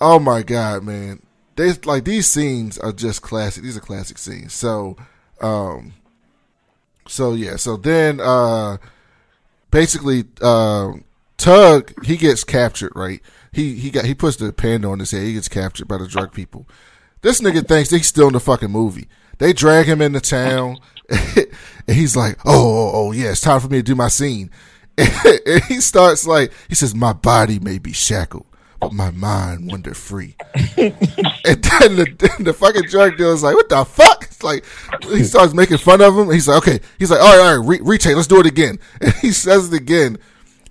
[0.00, 1.22] Oh my god, man!
[1.56, 3.62] They like these scenes are just classic.
[3.62, 4.52] These are classic scenes.
[4.52, 4.96] So,
[5.40, 5.94] um,
[7.08, 7.56] so yeah.
[7.56, 8.78] So then, uh,
[9.70, 10.92] basically, uh,
[11.36, 12.92] Tug he gets captured.
[12.94, 13.20] Right?
[13.52, 15.22] He he got he puts the panda on his head.
[15.22, 16.66] He gets captured by the drug people.
[17.22, 19.08] This nigga thinks he's still in the fucking movie.
[19.38, 20.78] They drag him into town,
[21.08, 21.46] and
[21.86, 24.50] he's like, "Oh, oh, oh, yeah, it's time for me to do my scene."
[24.98, 28.46] and he starts like, he says, "My body may be shackled,
[28.80, 33.84] but my mind wander free." and then the, the fucking drug dealer's like, "What the
[33.84, 34.64] fuck?" It's like
[35.04, 36.30] he starts making fun of him.
[36.30, 38.78] He's like, "Okay," he's like, "All right, all right, re- retake, let's do it again."
[39.00, 40.18] And he says it again,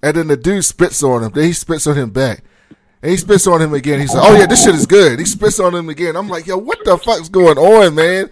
[0.01, 1.31] and then the dude spits on him.
[1.31, 2.43] Then he spits on him back.
[3.01, 3.99] And he spits on him again.
[3.99, 6.15] He's like, "Oh yeah, this shit is good." He spits on him again.
[6.15, 8.29] I'm like, "Yo, what the fuck's going on, man?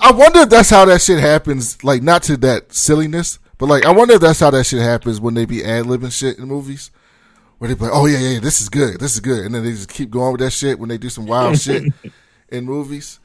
[0.00, 1.82] I wonder if that's how that shit happens.
[1.82, 5.20] Like, not to that silliness, but like, I wonder if that's how that shit happens
[5.20, 6.90] when they be ad libbing shit in movies,
[7.60, 9.62] where they be like, "Oh yeah, yeah, this is good, this is good," and then
[9.62, 11.92] they just keep going with that shit when they do some wild shit
[12.48, 13.20] in movies.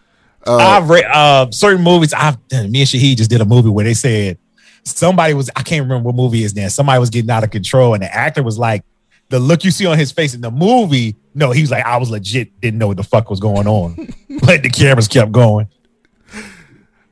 [0.45, 2.13] Uh, I've read uh, certain movies.
[2.13, 4.38] I've me and Shahid just did a movie where they said
[4.83, 6.67] somebody was I can't remember what movie is now.
[6.67, 8.83] Somebody was getting out of control, and the actor was like,
[9.29, 11.15] the look you see on his face in the movie.
[11.33, 13.95] No, he was like, I was legit didn't know what the fuck was going on,
[14.41, 15.69] but the cameras kept going.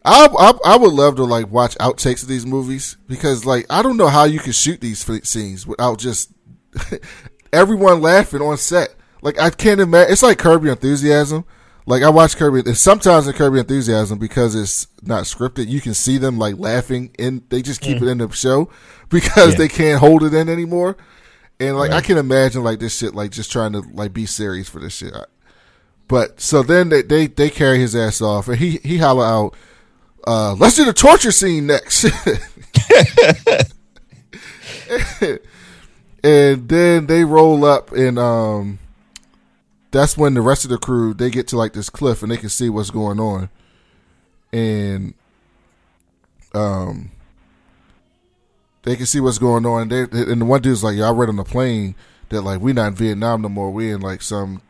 [0.05, 3.81] I, I I would love to like watch outtakes of these movies because like I
[3.81, 6.32] don't know how you can shoot these f- scenes without just
[7.53, 8.95] everyone laughing on set.
[9.21, 10.11] Like I can't imagine.
[10.11, 11.45] It's like Curb Your Enthusiasm.
[11.85, 15.81] Like I watch Kirby, and sometimes in Curb Your Enthusiasm because it's not scripted, you
[15.81, 18.01] can see them like laughing, and they just keep Mm.
[18.03, 18.69] it in the show
[19.09, 19.57] because Yeah.
[19.57, 20.95] they can't hold it in anymore.
[21.59, 22.03] And like I Right.
[22.05, 25.13] can imagine like this shit, like just trying to like be serious for this shit.
[26.07, 29.55] But so then they they, they carry his ass off, and he he holler out,
[30.25, 32.05] uh, "Let's do the torture scene next."
[36.23, 38.79] and then they roll up, and um,
[39.91, 42.37] that's when the rest of the crew they get to like this cliff, and they
[42.37, 43.49] can see what's going on,
[44.51, 45.13] and
[46.53, 47.11] um,
[48.83, 49.89] they can see what's going on.
[49.89, 51.95] They and the one dude's like, "Yeah, I read on the plane
[52.29, 53.71] that like we not in Vietnam no more.
[53.71, 54.61] We in like some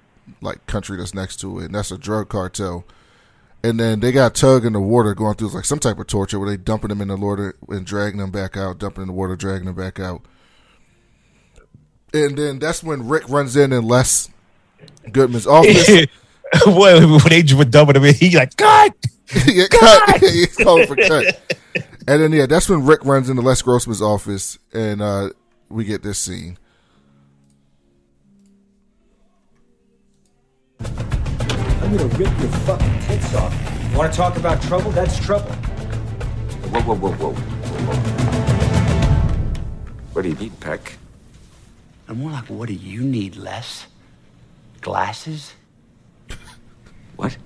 [0.41, 2.85] like country that's next to it, and that's a drug cartel."
[3.65, 6.37] And then they got Tug in the water going through like some type of torture
[6.37, 9.13] where they dumping them in the water and dragging them back out, dumping in the
[9.13, 10.21] water, dragging them back out.
[12.13, 14.29] And then that's when Rick runs in in Les
[15.11, 15.87] Grossman's office.
[16.67, 18.93] when when they were dumping him, in, he like cut.
[19.47, 20.19] yeah, cut.
[20.19, 21.41] He's calling for cut.
[22.07, 25.29] And then yeah, that's when Rick runs into Les Grossman's office, and uh,
[25.69, 26.59] we get this scene.
[30.81, 33.53] I'm gonna rip your fucking tits off.
[33.91, 34.91] You Want to talk about trouble?
[34.91, 35.51] That's trouble.
[36.71, 37.33] Whoa, whoa, whoa, whoa.
[37.33, 37.95] whoa.
[40.13, 40.97] What do you need, Peck?
[42.07, 43.87] And more like, what do you need, Les?
[44.81, 45.53] Glasses?
[47.15, 47.37] What?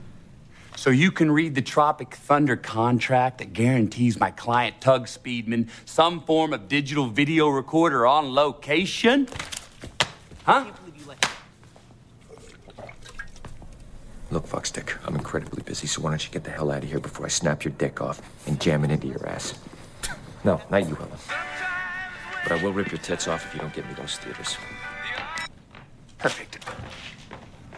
[0.77, 6.21] So you can read the Tropic Thunder contract that guarantees my client, Tug Speedman, some
[6.21, 9.27] form of digital video recorder on location?
[10.45, 10.71] Huh?
[14.29, 16.99] Look, Fuckstick, I'm incredibly busy, so why don't you get the hell out of here
[16.99, 19.53] before I snap your dick off and jam it into your ass?
[20.43, 21.56] No, not you, Ellen.
[22.47, 24.55] But I will rip your tits off if you don't get me those theaters.
[26.17, 26.63] Perfect.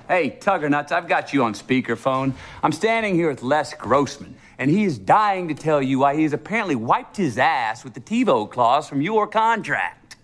[0.08, 2.34] Hey, Tuggernuts, I've got you on speakerphone.
[2.62, 6.22] I'm standing here with Les Grossman, and he is dying to tell you why he
[6.22, 10.18] has apparently wiped his ass with the TiVo clause from your contract.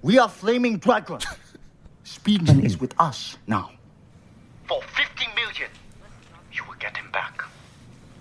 [0.00, 1.18] We are Flaming Dragon.
[2.06, 3.70] Speedman is with us now.
[4.66, 5.70] For 50 million,
[6.54, 7.44] you will get him back.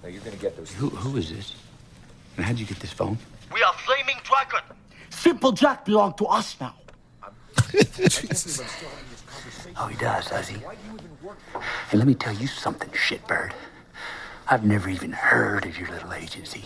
[0.03, 0.74] Now you're gonna get those.
[0.74, 1.55] Who, who is this?
[2.36, 3.18] And how'd you get this phone?
[3.53, 4.76] We are Flaming Dragon.
[5.26, 6.76] Simple Jack belong to us now.
[9.78, 10.57] Oh, he does, does he?
[11.89, 13.51] Hey, let me tell you something, shitbird.
[14.47, 16.63] I've never even heard of your little agency.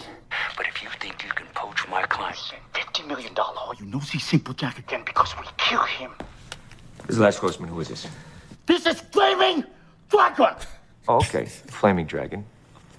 [0.56, 2.38] But if you think you can poach my client,
[2.74, 3.34] $50 million.
[3.80, 6.12] You know see Simple Jack again because we kill him.
[7.08, 7.70] This is Les Grossman.
[7.70, 8.06] Who is this?
[8.68, 9.64] This is Flaming
[10.12, 10.54] Dragon.
[11.08, 11.46] Oh, okay.
[11.46, 12.46] Flaming Dragon.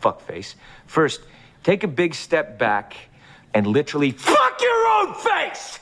[0.03, 0.55] Fuckface.
[0.87, 1.21] First,
[1.63, 2.97] take a big step back
[3.55, 5.81] and literally fuck your own face!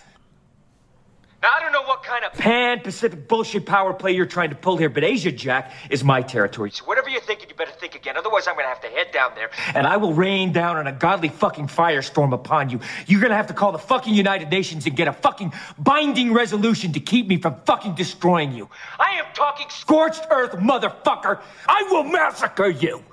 [1.40, 4.56] Now, I don't know what kind of pan Pacific bullshit power play you're trying to
[4.56, 6.72] pull here, but Asia Jack is my territory.
[6.72, 8.16] So whatever you're thinking, you better think again.
[8.16, 10.92] Otherwise, I'm gonna have to head down there and I will rain down on a
[10.92, 12.80] godly fucking firestorm upon you.
[13.06, 16.92] You're gonna have to call the fucking United Nations and get a fucking binding resolution
[16.94, 18.68] to keep me from fucking destroying you.
[18.98, 21.40] I am talking scorched earth, motherfucker.
[21.68, 23.04] I will massacre you.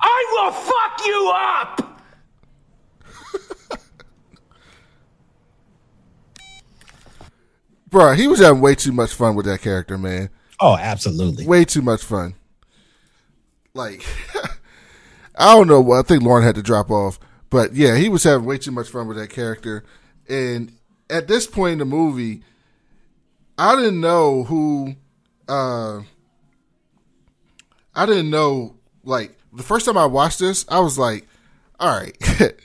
[0.00, 1.93] I will fuck you up.
[7.94, 10.28] Bro, he was having way too much fun with that character, man.
[10.58, 11.46] Oh, absolutely.
[11.46, 12.34] Way too much fun.
[13.72, 14.04] Like,
[15.38, 17.20] I don't know what I think Lauren had to drop off,
[17.50, 19.84] but yeah, he was having way too much fun with that character.
[20.28, 20.72] And
[21.08, 22.42] at this point in the movie,
[23.56, 24.96] I didn't know who.
[25.46, 26.00] uh
[27.94, 28.74] I didn't know.
[29.04, 31.28] Like the first time I watched this, I was like,
[31.78, 32.16] "All right,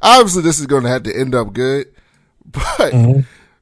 [0.00, 1.88] obviously this is going to have to end up good."
[2.46, 2.94] But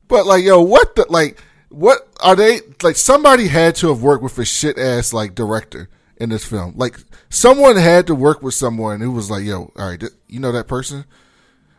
[0.09, 1.42] but like, yo, what the like?
[1.70, 2.96] What are they like?
[2.96, 6.74] Somebody had to have worked with a shit ass like director in this film.
[6.76, 6.98] Like
[7.30, 10.52] someone had to work with someone who was like, "Yo, all right, th- you know
[10.52, 11.05] that person."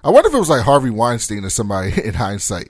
[0.04, 2.70] I wonder if it was like Harvey Weinstein or somebody in hindsight,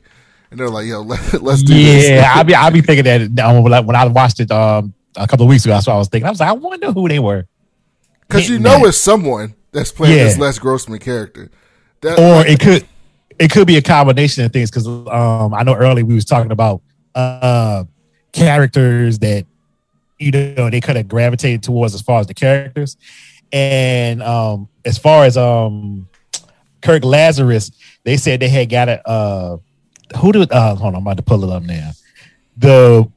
[0.51, 3.43] and they're like, "Yo, let, let's do this." Yeah, I be I be thinking that
[3.43, 5.73] um, like, when I watched it um a couple of weeks ago.
[5.73, 6.27] That's what I was thinking.
[6.27, 7.47] I was like, I wonder who they were.
[8.27, 8.87] because you know that.
[8.87, 10.43] it's someone that's playing this Yeah.
[10.43, 11.49] Les Grossman character.
[12.01, 12.85] That, or it could
[13.39, 16.51] it could be a combination of things because um I know earlier we was talking
[16.51, 16.81] about
[17.13, 17.83] uh
[18.31, 19.45] characters that
[20.19, 22.97] you know they could have gravitated towards as far as the characters
[23.51, 26.07] and um as far as um
[26.81, 27.71] Kirk Lazarus
[28.03, 29.57] they said they had got a uh
[30.19, 31.91] who did uh hold on I'm about to pull it up now
[32.57, 33.09] the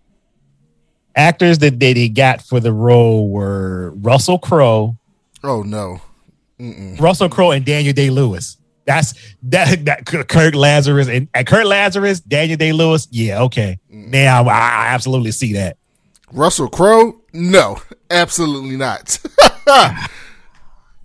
[1.14, 4.96] actors that they, they got for the role were Russell Crowe
[5.44, 6.00] Oh no,
[6.58, 7.00] Mm-mm.
[7.00, 8.56] Russell Crowe and Daniel Day Lewis.
[8.88, 9.12] That's
[9.42, 13.06] that that Kirk Lazarus and, and Kirk Lazarus, Daniel Day Lewis.
[13.10, 13.78] Yeah, okay.
[13.90, 15.76] Now I, I absolutely see that.
[16.32, 17.20] Russell Crowe?
[17.34, 19.18] No, absolutely not.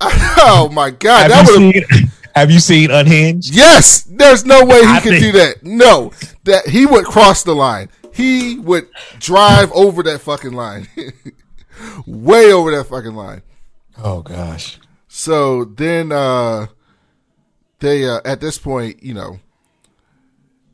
[0.01, 3.53] oh my god, Have that you would Have you seen Unhinged?
[3.53, 5.63] Yes, there's no way he I could think- do that.
[5.63, 6.13] No,
[6.45, 7.89] that he would cross the line.
[8.13, 8.87] He would
[9.19, 10.87] drive over that fucking line,
[12.05, 13.41] way over that fucking line.
[14.01, 14.79] Oh gosh.
[15.09, 16.67] So then uh
[17.83, 19.39] they uh at this point, you know,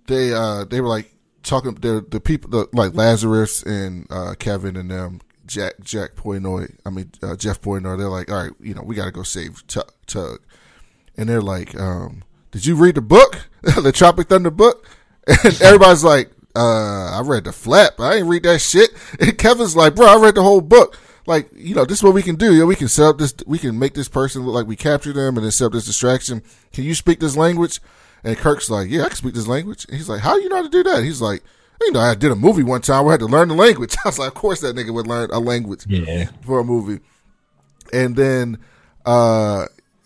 [0.07, 1.11] they uh they were like
[1.43, 6.73] talking the the people the, like Lazarus and uh Kevin and them Jack Jack Portnoy,
[6.85, 9.23] I mean uh, Jeff Portnoy, they're like, "All right, you know, we got to go
[9.23, 10.39] save Tug."
[11.17, 13.49] And they're like, um, "Did you read the book?
[13.61, 14.87] the Tropic Thunder book?"
[15.27, 17.99] And everybody's like, uh, I read the flap.
[17.99, 18.89] I ain't read that shit.
[19.19, 20.97] And Kevin's like, bro, I read the whole book.
[21.29, 22.55] Like, you know, this is what we can do.
[22.55, 25.13] Yeah, we can set up this, we can make this person look like we captured
[25.13, 26.41] them and then set up this distraction.
[26.73, 27.79] Can you speak this language?
[28.23, 29.85] And Kirk's like, yeah, I can speak this language.
[29.87, 31.03] And he's like, how do you know how to do that?
[31.03, 31.43] He's like,
[31.81, 33.95] you know, I did a movie one time where I had to learn the language.
[34.03, 36.29] I was like, of course that nigga would learn a language Yeah.
[36.41, 36.99] for a movie.
[37.93, 38.57] And then,
[39.05, 39.65] uh,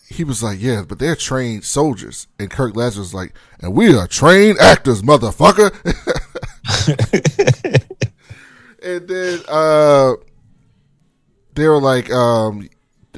[0.09, 2.27] he was like, yeah, but they're trained soldiers.
[2.37, 5.71] And Kirk Lazarus was like, and we are trained actors, motherfucker.
[8.83, 10.13] and then, uh,
[11.55, 12.69] they were like, um,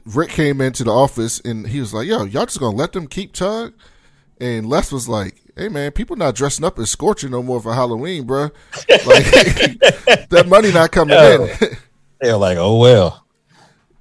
[0.05, 3.07] Rick came into the office and he was like, yo, y'all just gonna let them
[3.07, 3.73] keep Tug?
[4.39, 7.73] And Les was like, "Hey man, people not dressing up as Scorcher no more for
[7.73, 8.49] Halloween, bro.
[8.89, 9.23] Like
[10.29, 11.49] that money not coming in."
[12.19, 13.25] They're like, "Oh well."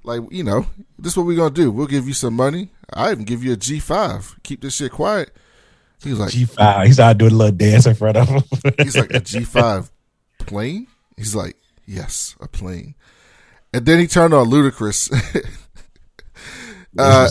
[0.05, 0.67] like you know,
[0.97, 1.71] this is what we're gonna do.
[1.71, 2.69] We'll give you some money.
[2.93, 4.35] I even give you a G five.
[4.43, 5.31] Keep this shit quiet.
[6.03, 6.87] He's like G five.
[6.87, 8.43] He started doing a little dance in front of him.
[8.77, 9.91] he's like a G five
[10.39, 10.87] plane.
[11.17, 12.95] He's like, yes, a plane.
[13.75, 15.11] And then he turned on Ludacris.
[16.97, 17.29] uh,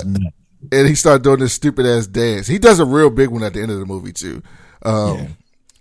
[0.71, 2.47] and he started doing this stupid ass dance.
[2.47, 4.43] He does a real big one at the end of the movie too.
[4.83, 5.37] Um,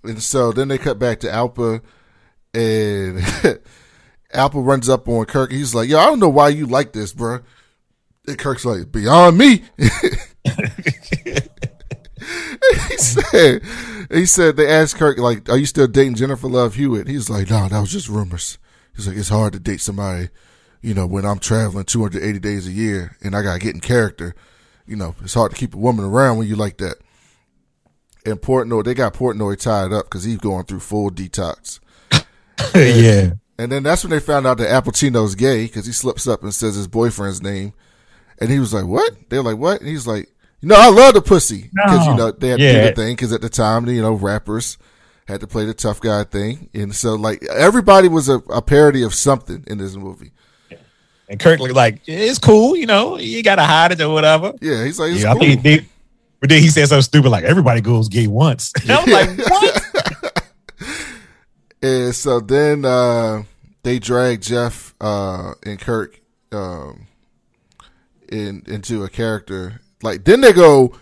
[0.05, 1.81] And so then they cut back to Alpa,
[2.53, 3.17] and
[4.33, 5.51] Alpa runs up on Kirk.
[5.51, 7.39] He's like, "Yo, I don't know why you like this, bro."
[8.27, 9.63] And Kirk's like, "Beyond me."
[12.87, 13.61] he said,
[14.11, 17.49] "He said they asked Kirk like, are you still dating Jennifer Love Hewitt?" He's like,
[17.49, 18.57] "No, that was just rumors."
[18.95, 20.29] He's like, "It's hard to date somebody,
[20.83, 24.35] you know, when I'm traveling 280 days a year and I gotta get in character.
[24.85, 26.97] You know, it's hard to keep a woman around when you like that."
[28.25, 31.79] And Portnoy, they got Portnoy tied up because he's going through full detox.
[32.75, 33.31] yeah.
[33.57, 36.43] And then that's when they found out that Alpa Chino's gay because he slips up
[36.43, 37.73] and says his boyfriend's name.
[38.39, 39.13] And he was like, what?
[39.29, 39.79] They're like, what?
[39.79, 40.29] And he's like,
[40.61, 41.69] you know, I love the pussy.
[41.73, 44.13] Because, you know, they had to do the thing because at the time, you know,
[44.13, 44.77] rappers
[45.27, 46.69] had to play the tough guy thing.
[46.73, 50.31] And so, like, everybody was a, a parody of something in this movie.
[51.33, 53.17] And Kirk looked like it's cool, you know.
[53.17, 54.53] You gotta hide it or whatever.
[54.61, 55.81] Yeah, he's like, it's yeah, I think he
[56.39, 58.71] but then he said something stupid like everybody goes gay once.
[58.81, 60.43] And I'm like, what?
[61.81, 63.43] And so then uh,
[63.81, 66.21] they drag Jeff uh, and Kirk
[66.53, 67.07] um,
[68.31, 69.81] in into a character.
[70.01, 70.97] Like then they go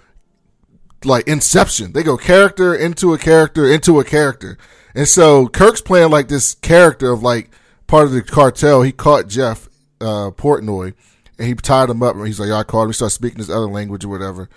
[1.04, 1.92] like Inception.
[1.92, 4.58] They go character into a character into a character.
[4.96, 7.52] And so Kirk's playing like this character of like
[7.86, 8.82] part of the cartel.
[8.82, 9.70] He caught Jeff
[10.02, 10.94] uh, Portnoy
[11.42, 13.50] and he tied him up and he's like, "Y'all caught him." He starts speaking this
[13.50, 14.48] other language or whatever.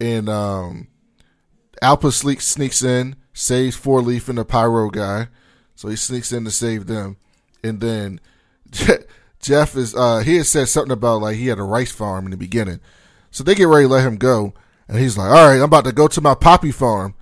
[0.00, 0.88] And um,
[1.80, 5.28] Alpa sneaks sneaks in, saves Four Leaf and the Pyro guy.
[5.76, 7.18] So he sneaks in to save them.
[7.62, 8.20] And then
[9.40, 12.32] Jeff is uh he had said something about like he had a rice farm in
[12.32, 12.80] the beginning.
[13.30, 14.54] So they get ready to let him go.
[14.88, 17.14] And he's like, All right, I'm about to go to my poppy farm.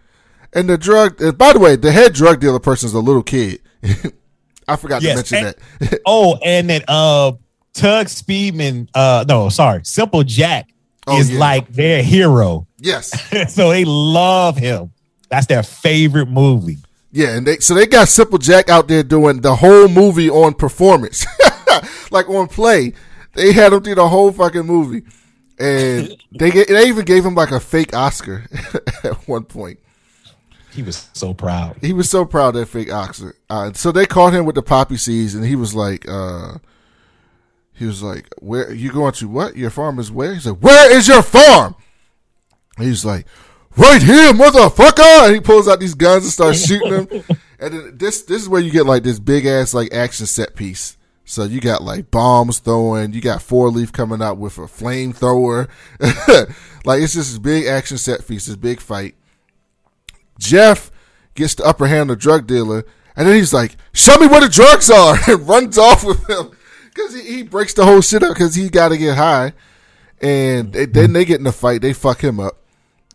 [0.54, 3.60] And the drug by the way, the head drug dealer person is a little kid.
[4.68, 6.00] I forgot Yes, to mention and- that.
[6.06, 7.32] oh, and then uh
[7.72, 10.68] Tug Speedman, uh no, sorry, Simple Jack
[11.06, 11.38] Oh, is yeah.
[11.40, 12.66] like their hero.
[12.78, 13.10] Yes.
[13.54, 14.92] so they love him.
[15.28, 16.78] That's their favorite movie.
[17.12, 20.54] Yeah, and they so they got Simple Jack out there doing the whole movie on
[20.54, 21.26] performance,
[22.10, 22.92] like on play.
[23.34, 25.02] They had him through the whole fucking movie,
[25.58, 28.44] and they get, they even gave him like a fake Oscar
[29.04, 29.78] at one point.
[30.72, 31.76] He was so proud.
[31.80, 33.34] He was so proud of that fake Oscar.
[33.48, 36.58] Uh, so they caught him with the poppy seeds, and he was like, uh,
[37.72, 39.28] he was like, "Where you going to?
[39.28, 41.74] What your farm is where?" He said, "Where is your farm?"
[42.78, 43.26] He's like,
[43.76, 47.24] "Right here, motherfucker!" And he pulls out these guns and starts shooting them.
[47.60, 50.56] And then this this is where you get like this big ass like action set
[50.56, 50.96] piece.
[51.26, 55.68] So you got like bombs throwing, you got four leaf coming out with a flamethrower.
[56.84, 59.14] like it's just this big action set piece, this big fight.
[60.40, 60.90] Jeff
[61.34, 62.84] gets the upper hand of the drug dealer,
[63.14, 66.50] and then he's like, "Show me where the drugs are," and runs off with him
[66.86, 69.52] because he, he breaks the whole shit up because he got to get high.
[70.20, 72.58] And they, then they get in the fight, they fuck him up,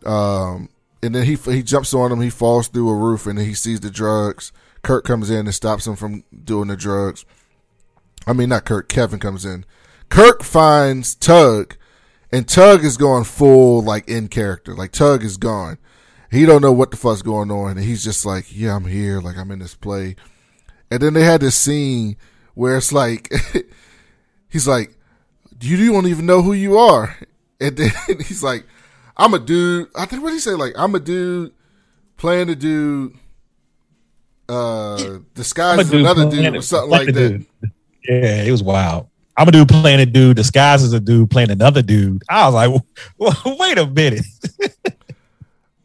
[0.04, 0.70] um,
[1.02, 3.80] and then he he jumps on him, he falls through a roof, and he sees
[3.80, 4.52] the drugs.
[4.82, 7.24] Kurt comes in and stops him from doing the drugs.
[8.26, 8.88] I mean, not Kirk.
[8.88, 9.64] Kevin comes in.
[10.08, 11.76] Kirk finds Tug,
[12.32, 14.74] and Tug is going full like in character.
[14.74, 15.78] Like Tug is gone.
[16.30, 19.20] He don't know what the fuck's going on, and he's just like, "Yeah, I'm here.
[19.20, 20.16] Like I'm in this play."
[20.90, 22.16] And then they had this scene
[22.54, 23.32] where it's like,
[24.48, 24.96] he's like,
[25.60, 27.16] "You don't even know who you are,"
[27.60, 28.64] and then he's like,
[29.16, 30.52] "I'm a dude." I think what he say?
[30.52, 31.52] Like, "I'm a dude
[32.16, 33.14] playing a dude."
[34.48, 37.44] Uh, disguised as another dude or something like that.
[38.08, 39.08] Yeah, it was wild.
[39.36, 42.22] I'm a dude playing a dude disguised as a dude playing another dude.
[42.28, 42.82] I was like,
[43.18, 44.24] well, wait a minute.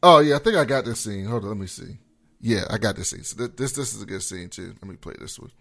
[0.04, 1.26] Oh yeah, I think I got this scene.
[1.26, 1.97] Hold on, let me see.
[2.39, 3.24] Yeah, I got this scene.
[3.24, 4.76] So th- this this is a good scene too.
[4.82, 5.52] Let me play this one.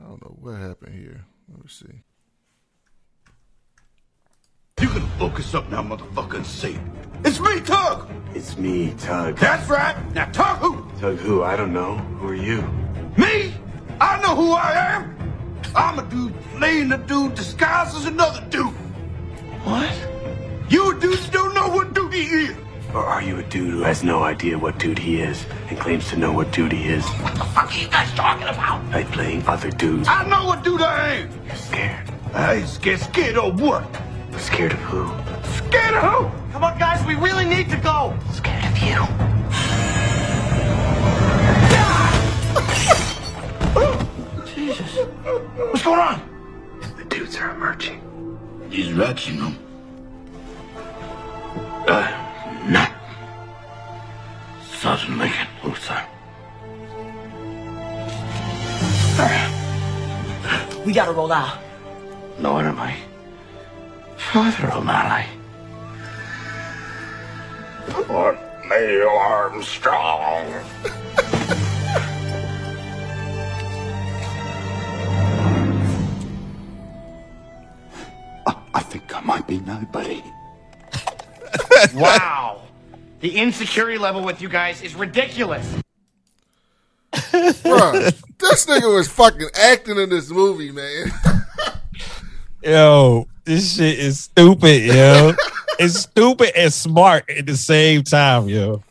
[0.00, 1.24] I don't know what happened here.
[1.50, 2.02] Let me see.
[4.82, 6.78] You can focus up now, motherfucker, and say,
[7.24, 8.10] It's me, Tug!
[8.34, 9.36] It's me, Tug.
[9.38, 9.96] That's right!
[10.14, 11.00] Now, Tug who?
[11.00, 11.42] Tug who?
[11.42, 11.96] I don't know.
[11.96, 12.62] Who are you?
[13.16, 13.54] Me?
[14.00, 15.16] I know who I am!
[15.76, 18.72] I'm a dude playing a dude disguised as another dude.
[19.64, 19.92] What?
[20.68, 22.56] You a dude that don't know what dude he is.
[22.92, 26.08] Or are you a dude who has no idea what dude he is and claims
[26.10, 27.04] to know what dude he is?
[27.04, 28.88] What the fuck are you guys talking about?
[28.92, 30.06] By playing other dudes.
[30.08, 31.30] I know what dude I am.
[31.46, 32.10] You're scared.
[32.32, 33.00] I ain't scared.
[33.00, 33.84] Scared of what?
[34.54, 35.08] Scared of who?
[35.66, 36.52] Scared of who?
[36.52, 38.16] Come on, guys, we really need to go.
[38.30, 39.04] Scared of you.
[44.54, 45.06] Jesus.
[45.58, 46.22] What's going on?
[46.96, 48.00] The dudes are emerging.
[48.68, 49.52] These rats, you know.
[51.88, 52.06] Uh,
[52.68, 52.92] not
[54.62, 56.00] Sergeant Lincoln, Luther.
[60.86, 61.58] We gotta roll out.
[62.38, 62.96] Lord, am I?
[64.34, 65.26] Father O'Malley.
[67.86, 68.36] Port
[68.68, 70.52] me Armstrong.
[78.74, 80.20] I think I might be nobody.
[81.94, 82.62] wow.
[83.20, 85.76] The insecurity level with you guys is ridiculous.
[87.12, 91.12] Bruh, this nigga was fucking acting in this movie, man.
[92.64, 95.34] Yo, this shit is stupid, yo.
[95.78, 98.82] it's stupid and smart at the same time, yo.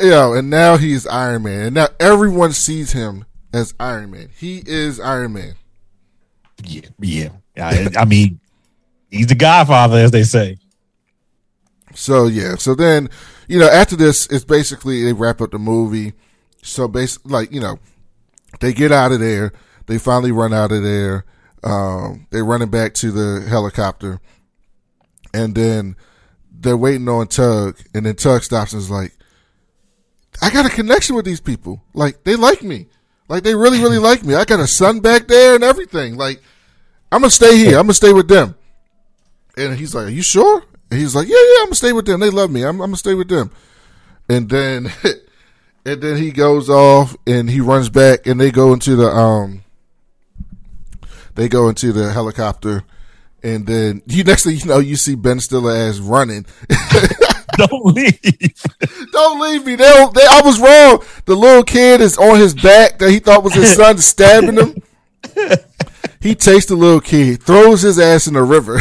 [0.00, 1.66] Yo, and now he's Iron Man.
[1.66, 4.28] And now everyone sees him as Iron Man.
[4.36, 5.54] He is Iron Man.
[6.62, 7.28] Yeah, yeah.
[7.56, 8.38] I, I mean,
[9.10, 10.58] he's the Godfather, as they say.
[11.94, 13.08] So yeah, so then
[13.48, 16.12] you know after this, it's basically they wrap up the movie.
[16.62, 17.78] So basically, like you know,
[18.60, 19.52] they get out of there.
[19.86, 21.24] They finally run out of there.
[21.64, 24.20] Um, they're running back to the helicopter,
[25.32, 25.96] and then
[26.52, 29.16] they're waiting on Tug, and then Tug stops and is like,
[30.42, 31.82] "I got a connection with these people.
[31.94, 32.88] Like they like me.
[33.28, 34.34] Like they really, really like me.
[34.34, 36.16] I got a son back there and everything.
[36.16, 36.42] Like
[37.10, 37.78] I'm gonna stay here.
[37.78, 38.54] I'm gonna stay with them."
[39.56, 42.06] And he's like, "Are you sure?" And he's like, "Yeah, yeah, I'm gonna stay with
[42.06, 42.20] them.
[42.20, 42.62] They love me.
[42.62, 43.50] I'm, I'm gonna stay with them."
[44.28, 44.92] And then,
[45.86, 49.63] and then he goes off and he runs back, and they go into the um,
[51.34, 52.84] they go into the helicopter,
[53.42, 56.46] and then you next thing you know, you see Ben Stiller as running.
[57.56, 58.62] Don't leave.
[59.12, 59.76] Don't leave me.
[59.76, 61.04] They, they, I was wrong.
[61.24, 64.82] The little kid is on his back that he thought was his son, stabbing him.
[66.20, 68.80] He takes the little kid, throws his ass in the river,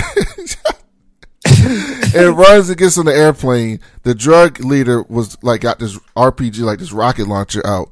[2.16, 3.82] and runs and gets on the airplane.
[4.04, 7.92] The drug leader was like got this RPG, like this rocket launcher out,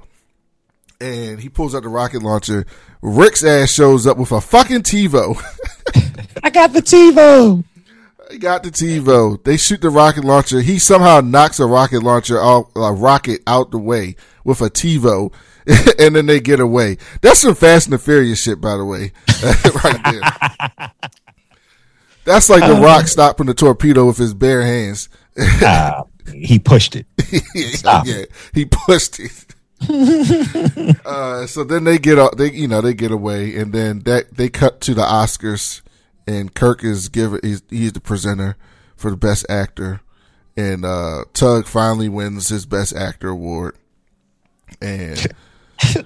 [1.02, 2.66] and he pulls out the rocket launcher.
[3.02, 5.42] Rick's ass shows up with a fucking TiVo.
[6.44, 7.64] I got the TiVo.
[8.32, 9.44] He got the TiVo.
[9.44, 10.62] They shoot the rocket launcher.
[10.62, 15.34] He somehow knocks a rocket launcher out, a rocket out the way with a TiVo,
[16.00, 16.98] and then they get away.
[17.22, 19.12] That's some Fast and the Furious shit, by the way,
[19.84, 20.92] right there.
[22.24, 25.10] That's like the Rock stopping the torpedo with his bare hands.
[25.38, 27.08] Ah, he pushed it.
[27.76, 29.51] Stop yeah, he pushed it.
[31.06, 34.50] uh, so then they get they you know they get away, and then that they
[34.50, 35.82] cut to the Oscars,
[36.28, 38.58] and Kirk is given he's, he's the presenter
[38.96, 40.02] for the best actor,
[40.56, 43.76] and uh, Tug finally wins his best actor award,
[44.82, 45.28] and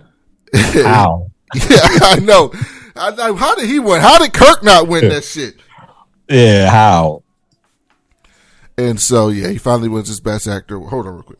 [0.56, 1.32] How?
[1.54, 2.54] yeah, I know.
[2.96, 3.36] I know.
[3.36, 4.02] How did he win?
[4.02, 5.56] How did Kirk not win that shit?
[6.30, 7.24] Yeah, how?
[8.78, 10.80] And so yeah, he finally wins his best actor.
[10.80, 11.40] Hold on real quick.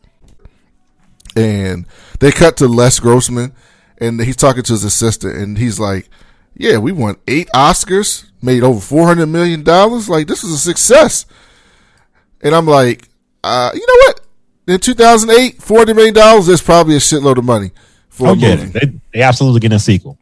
[1.36, 1.86] And
[2.20, 3.52] they cut to Les Grossman
[3.98, 6.08] and he's talking to his assistant and he's like,
[6.54, 10.08] Yeah, we won eight Oscars, made over four hundred million dollars.
[10.08, 11.26] Like this was a success.
[12.42, 13.08] And I'm like,
[13.44, 14.20] uh, you know what?
[14.68, 16.16] In 2008, $400 million
[16.50, 17.70] is probably a shitload of money
[18.08, 20.18] for Oh, a yeah, they, they absolutely get a sequel.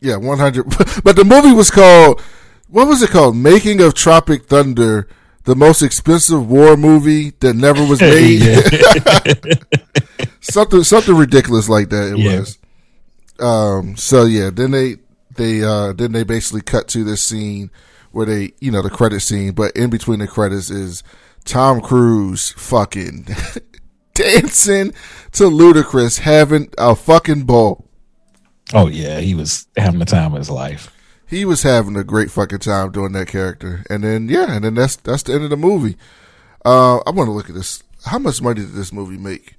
[0.00, 0.64] Yeah, 100.
[1.04, 2.20] But the movie was called,
[2.68, 3.36] what was it called?
[3.36, 5.08] Making of Tropic Thunder,
[5.44, 8.40] the most expensive war movie that never was made.
[10.40, 12.40] something, something ridiculous like that it Yeah.
[12.40, 12.58] was.
[13.40, 14.96] Um, so yeah, then they,
[15.36, 17.70] they, uh, then they basically cut to this scene
[18.12, 21.02] where they, you know, the credit scene, but in between the credits is
[21.44, 23.26] Tom Cruise fucking
[24.14, 24.92] dancing
[25.32, 27.84] to Ludacris, having a fucking ball.
[28.72, 30.90] Oh yeah, he was having the time of his life.
[31.34, 33.84] He was having a great fucking time doing that character.
[33.90, 35.96] And then yeah, and then that's that's the end of the movie.
[36.64, 37.82] Uh, I want to look at this.
[38.04, 39.56] How much money did this movie make?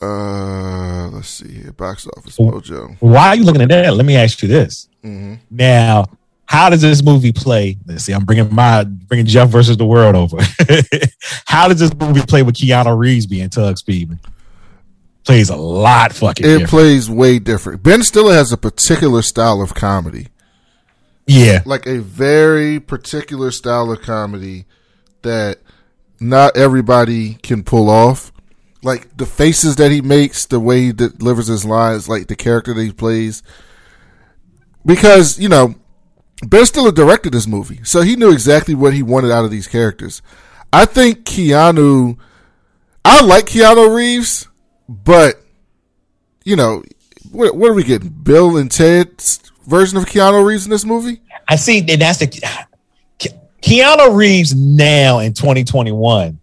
[0.00, 1.72] Uh, let's see here.
[1.72, 2.96] Box office mojo.
[3.00, 3.94] Why are you looking at that?
[3.94, 4.88] Let me ask you this.
[5.04, 5.40] Mhm.
[5.50, 6.06] Now,
[6.46, 7.76] how does this movie play?
[7.86, 8.12] Let's see.
[8.12, 10.38] I'm bringing my bringing Jeff versus the world over.
[11.46, 14.18] how does this movie play with Keanu Reeves being Tug Speedman?
[15.28, 16.44] plays a lot fucking.
[16.46, 16.70] It different.
[16.70, 17.82] plays way different.
[17.82, 20.28] Ben Stiller has a particular style of comedy.
[21.28, 24.64] Yeah, like a very particular style of comedy
[25.22, 25.58] that
[26.20, 28.32] not everybody can pull off.
[28.82, 32.72] Like the faces that he makes, the way he delivers his lines, like the character
[32.72, 33.42] that he plays.
[34.86, 35.74] Because, you know,
[36.46, 39.66] Ben Stiller directed this movie, so he knew exactly what he wanted out of these
[39.66, 40.22] characters.
[40.72, 42.16] I think Keanu,
[43.04, 44.48] I like Keanu Reeves,
[44.88, 45.42] but,
[46.44, 46.84] you know,
[47.32, 48.10] what, what are we getting?
[48.10, 51.20] Bill and Ted's version of Keanu Reeves in this movie?
[51.46, 52.26] I see, and that's the
[53.62, 56.40] Keanu Reeves now in 2021.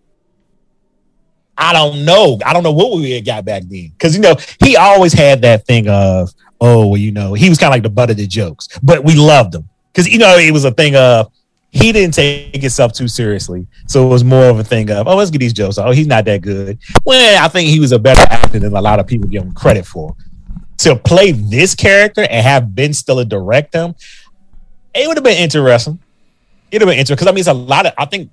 [1.58, 2.38] I don't know.
[2.46, 3.92] I don't know what we got back then.
[3.98, 7.58] Because, you know, he always had that thing of, oh, well, you know, he was
[7.58, 9.70] kind of like the butt of the jokes, but we loved him.
[9.92, 11.32] Because, you know, it was a thing of,
[11.72, 13.68] he didn't take himself too seriously.
[13.88, 15.78] So it was more of a thing of, oh, let's get these jokes.
[15.78, 16.78] Oh, he's not that good.
[17.06, 19.54] Well, I think he was a better actor than a lot of people give him
[19.54, 20.16] credit for.
[20.80, 23.96] To play this character and have Ben Stiller direct them,
[24.94, 26.00] it would have been interesting.
[26.70, 27.94] It'd have been interesting because I mean, it's a lot of.
[27.98, 28.30] I think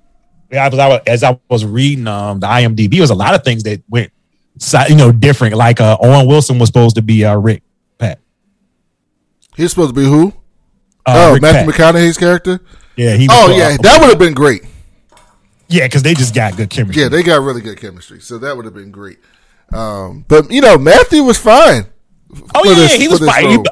[0.51, 3.43] as I was, as I was reading um, the IMDb, it was a lot of
[3.43, 4.11] things that went,
[4.89, 5.55] you know, different.
[5.55, 7.63] Like uh, Owen Wilson was supposed to be uh, Rick
[7.97, 8.19] Peck.
[9.55, 10.33] He's supposed to be who?
[11.05, 11.95] Uh, oh, Rick Matthew Peck.
[11.95, 12.59] McConaughey's character.
[12.95, 13.27] Yeah, he.
[13.31, 14.63] Oh yeah, that would have been great.
[15.67, 17.01] Yeah, because they just got good chemistry.
[17.01, 19.17] Yeah, they got really good chemistry, so that would have been great.
[19.71, 21.85] Um, but you know, Matthew was fine.
[22.55, 23.45] Oh yeah, this- he was this fine.
[23.45, 23.53] role.
[23.53, 23.63] You,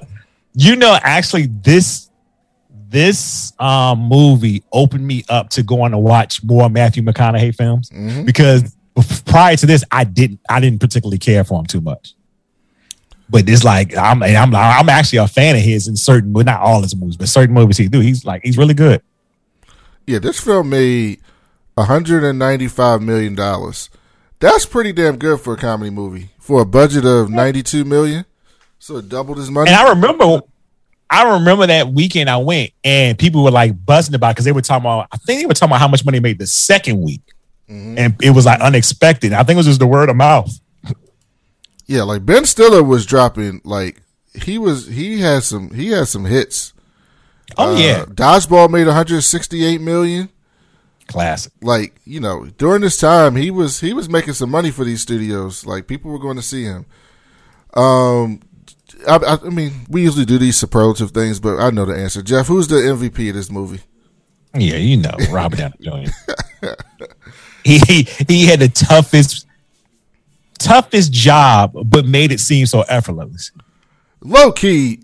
[0.53, 2.09] you know, actually, this
[2.89, 8.25] this um, movie opened me up to going to watch more Matthew McConaughey films Mm-hmm.
[8.25, 8.75] because
[9.25, 12.13] prior to this, I didn't I didn't particularly care for him too much.
[13.29, 16.59] But it's like I'm I'm I'm actually a fan of his in certain, but not
[16.59, 18.01] all his movies, but certain movies he do.
[18.01, 19.01] He's like he's really good.
[20.05, 21.21] Yeah, this film made
[21.75, 23.89] 195 million dollars.
[24.39, 28.25] That's pretty damn good for a comedy movie for a budget of 92 million.
[28.81, 29.69] So it doubled his money.
[29.69, 30.41] And I remember,
[31.07, 34.63] I remember that weekend I went and people were like buzzing about because they were
[34.63, 35.07] talking about.
[35.11, 37.21] I think they were talking about how much money made the second week,
[37.69, 39.33] and it was like unexpected.
[39.33, 40.51] I think it was just the word of mouth.
[41.85, 44.01] Yeah, like Ben Stiller was dropping like
[44.33, 46.71] he was he had some he had some hits.
[47.57, 48.05] Oh, yeah.
[48.05, 50.29] Dodgeball made 168 million.
[51.07, 51.51] Classic.
[51.61, 55.01] Like, you know, during this time he was he was making some money for these
[55.01, 55.65] studios.
[55.65, 56.85] Like people were going to see him.
[57.73, 58.39] Um
[59.07, 62.21] I, I, I mean, we usually do these superlative things, but I know the answer.
[62.21, 63.81] Jeff, who's the MVP of this movie?
[64.53, 66.67] Yeah, you know, Robert Downey Jr.
[67.63, 69.45] he, he he had the toughest
[70.59, 73.51] toughest job, but made it seem so effortless.
[74.21, 75.03] Low key,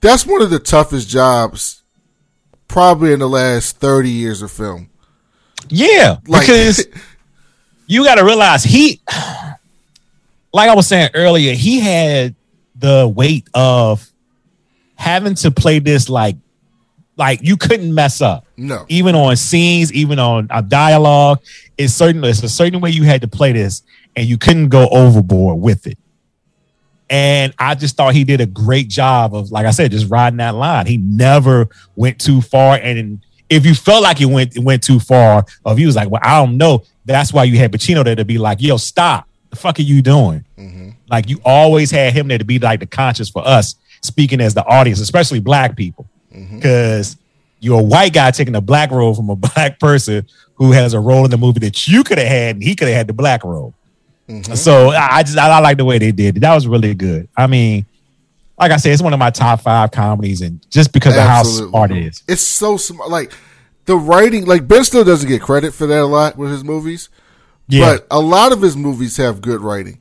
[0.00, 1.82] that's one of the toughest jobs
[2.68, 4.88] probably in the last 30 years of film.
[5.68, 6.86] Yeah, Like- because
[7.86, 9.00] you got to realize he,
[10.52, 12.34] like I was saying earlier, he had
[12.78, 14.06] the weight of
[14.96, 16.36] having to play this like,
[17.16, 18.46] like you couldn't mess up.
[18.56, 18.86] No.
[18.88, 21.40] even on scenes, even on a dialogue,
[21.76, 22.24] it's certain.
[22.24, 23.82] It's a certain way you had to play this,
[24.14, 25.98] and you couldn't go overboard with it.
[27.08, 30.38] And I just thought he did a great job of, like I said, just riding
[30.38, 30.86] that line.
[30.86, 32.76] He never went too far.
[32.76, 36.10] And if you felt like he went went too far, or if he was like,
[36.10, 39.28] "Well, I don't know," that's why you had Pacino there to be like, "Yo, stop!
[39.50, 40.90] The fuck are you doing?" Mm-hmm.
[41.08, 44.54] Like you always had him there to be like the conscious for us, speaking as
[44.54, 46.56] the audience, especially black people, mm-hmm.
[46.56, 47.16] because
[47.60, 51.00] you're a white guy taking a black role from a black person who has a
[51.00, 53.12] role in the movie that you could have had, and he could have had the
[53.12, 53.74] black role.
[54.28, 54.54] Mm-hmm.
[54.54, 56.40] So I just I, I like the way they did it.
[56.40, 57.28] That was really good.
[57.36, 57.86] I mean,
[58.58, 61.42] like I said, it's one of my top five comedies, and just because of how
[61.42, 62.22] smart it is.
[62.26, 63.10] It's so smart.
[63.10, 63.32] Like
[63.84, 67.08] the writing, like Ben Stiller doesn't get credit for that a lot with his movies.
[67.68, 67.96] Yeah.
[67.96, 69.98] But a lot of his movies have good writing,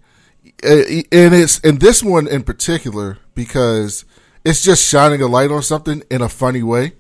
[0.65, 4.05] and it's and this one in particular because
[4.43, 6.93] it's just shining a light on something in a funny way.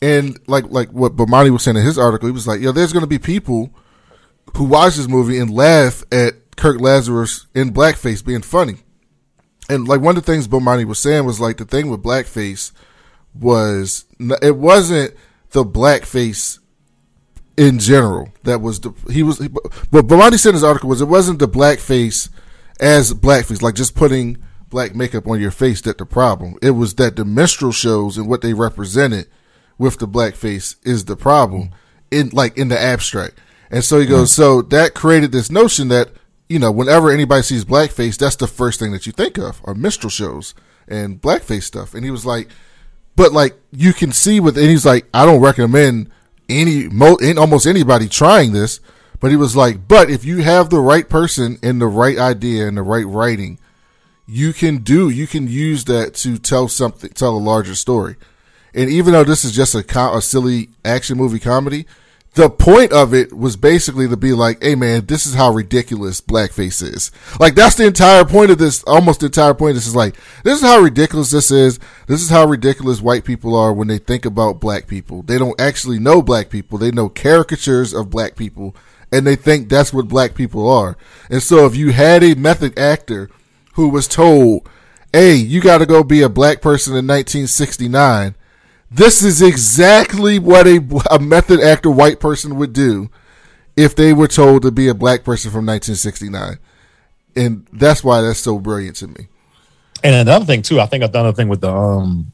[0.00, 2.92] And like like what Bomani was saying in his article, he was like, "Yo, there's
[2.92, 3.70] going to be people
[4.56, 8.78] who watch this movie and laugh at Kirk Lazarus in blackface being funny."
[9.68, 12.72] And like one of the things Bomani was saying was like the thing with blackface
[13.34, 14.04] was
[14.42, 15.14] it wasn't
[15.52, 16.58] the blackface
[17.56, 21.06] in general that was the he was but Bomani said in his article was it
[21.06, 22.28] wasn't the blackface
[22.80, 24.42] as blackface like just putting
[24.72, 26.56] black makeup on your face that the problem.
[26.62, 29.28] It was that the minstrel shows and what they represented
[29.78, 31.70] with the blackface is the problem
[32.10, 33.38] in like in the abstract.
[33.70, 34.36] And so he goes mm.
[34.36, 36.10] so that created this notion that
[36.48, 39.74] you know whenever anybody sees blackface that's the first thing that you think of are
[39.74, 40.54] minstrel shows
[40.88, 41.94] and blackface stuff.
[41.94, 42.48] And he was like
[43.14, 46.10] but like you can see with and he's like I don't recommend
[46.48, 48.80] any mo in almost anybody trying this
[49.22, 52.66] But he was like, but if you have the right person and the right idea
[52.66, 53.60] and the right writing,
[54.26, 58.16] you can do, you can use that to tell something, tell a larger story.
[58.74, 61.86] And even though this is just a, co- a silly action movie comedy,
[62.34, 66.20] the point of it was basically to be like, hey man, this is how ridiculous
[66.20, 67.12] blackface is.
[67.38, 70.16] Like that's the entire point of this, almost the entire point of this is like,
[70.42, 71.78] this is how ridiculous this is.
[72.08, 75.22] This is how ridiculous white people are when they think about black people.
[75.22, 76.76] They don't actually know black people.
[76.76, 78.74] They know caricatures of black people
[79.12, 80.96] and they think that's what black people are.
[81.30, 83.30] And so if you had a method actor
[83.74, 84.68] who was told,
[85.12, 88.34] hey, you gotta go be a black person in 1969,
[88.90, 90.80] this is exactly what a,
[91.10, 93.10] a method actor white person would do
[93.76, 96.58] if they were told to be a black person from 1969.
[97.34, 99.28] And that's why that's so brilliant to me.
[100.04, 102.31] And another thing too, I think another thing with the um,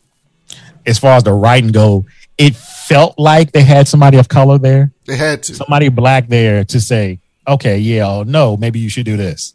[0.89, 2.05] as far as the writing go,
[2.36, 4.90] it felt like they had somebody of color there.
[5.06, 9.05] They had to somebody black there to say, okay, yeah, oh, no, maybe you should
[9.06, 9.55] do this.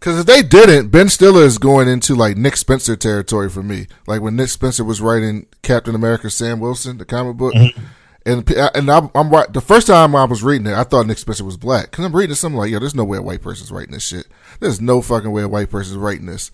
[0.00, 3.86] Because if they didn't, Ben Stiller is going into like Nick Spencer territory for me.
[4.06, 7.84] Like when Nick Spencer was writing Captain America, Sam Wilson, the comic book, Mm-hmm.
[8.26, 9.50] and and I'm, I'm right.
[9.50, 11.90] The first time I was reading it, I thought Nick Spencer was black.
[11.90, 14.26] Because I'm reading something like, yo, there's no way a white person's writing this shit.
[14.60, 16.50] There's no fucking way a white person's writing this.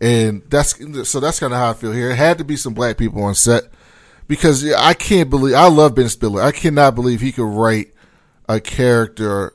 [0.00, 0.74] And that's
[1.08, 2.10] so that's kind of how I feel here.
[2.10, 3.64] It had to be some black people on set
[4.28, 6.40] because I can't believe I love Ben Stiller.
[6.42, 7.92] I cannot believe he could write
[8.48, 9.52] a character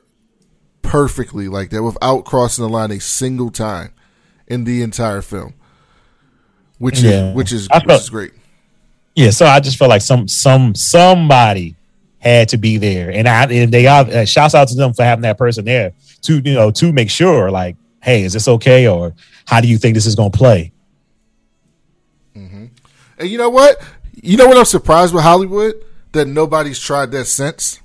[0.82, 3.92] perfectly like that without crossing the line a single time
[4.46, 5.54] in the entire film,
[6.78, 7.30] which Yeah.
[7.30, 8.32] is which is I which felt- is great.
[9.16, 11.74] Yeah, so I just felt like some some somebody
[12.18, 15.02] had to be there, and I and they are uh, shouts out to them for
[15.04, 15.92] having that person there
[16.22, 19.12] to you know to make sure like, hey, is this okay, or
[19.46, 20.72] how do you think this is going to play?
[22.34, 22.66] Mm-hmm.
[23.18, 23.82] And you know what?
[24.22, 25.74] You know what I'm surprised with Hollywood
[26.12, 27.80] that nobody's tried that since.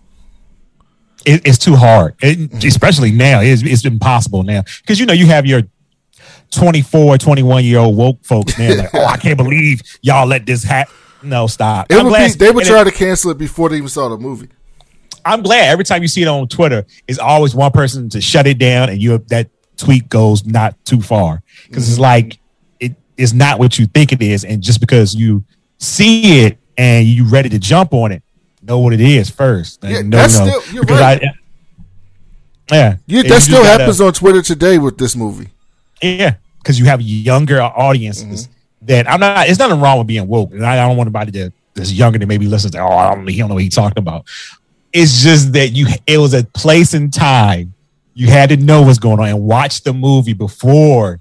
[1.26, 3.41] It, it's too hard, It- especially now.
[3.41, 5.61] It's, it's impossible now because you know you have your
[6.52, 8.76] 24, 21 year old woke folks now.
[8.76, 10.93] Like, oh, I can't believe y'all let this happen.
[11.23, 11.88] No, stop.
[11.91, 13.89] It I'm would glad- be, they would try it- to cancel it before they even
[13.89, 14.49] saw the movie.
[15.23, 18.48] I'm glad every time you see it on Twitter, it's always one person to shut
[18.48, 19.52] it down, and you that
[19.84, 22.40] tweet goes not too far because it's like
[22.80, 25.44] it is not what you think it is, and just because you
[25.80, 28.24] see it and you ready to jump on it,
[28.62, 29.84] know what it is first.
[29.84, 31.24] Yeah, know, that's know, still- you're because right.
[31.24, 31.34] I-
[32.72, 35.49] yeah, Yeah, that still gotta- happens on Twitter today with this movie.
[36.02, 38.86] Yeah, because you have younger audiences Mm-hmm.
[38.88, 39.49] that I'm not.
[39.49, 42.18] It's nothing wrong with being woke, and I, I don't want anybody that that's younger
[42.20, 42.80] than maybe listens to.
[42.80, 43.28] Oh, I don't.
[43.28, 44.26] He don't know what he's talking about.
[44.94, 45.88] It's just that you.
[46.08, 47.74] It was a place and time.
[48.14, 51.20] You had to know what's going on and watch the movie before,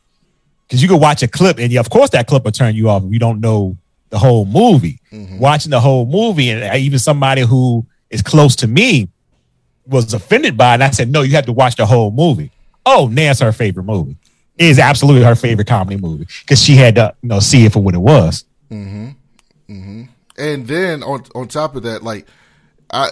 [0.66, 2.88] because you could watch a clip, and yeah, of course that clip will turn you
[2.88, 3.76] off if you don't know
[4.10, 5.00] the whole movie.
[5.12, 9.08] Watching the whole movie, and even somebody who is close to me
[9.86, 10.74] was offended by it.
[10.74, 12.50] And I said, no, you have to watch the whole movie.
[12.86, 14.16] Oh, Nan's her favorite movie.
[14.56, 17.72] It is absolutely her favorite comedy movie because she had to you know see it
[17.72, 18.44] for what it was.
[18.70, 19.08] Mm-hmm.
[19.68, 20.02] Mm-hmm.
[20.38, 22.26] And then on on top of that, like
[22.90, 23.10] I,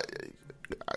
[0.88, 0.94] I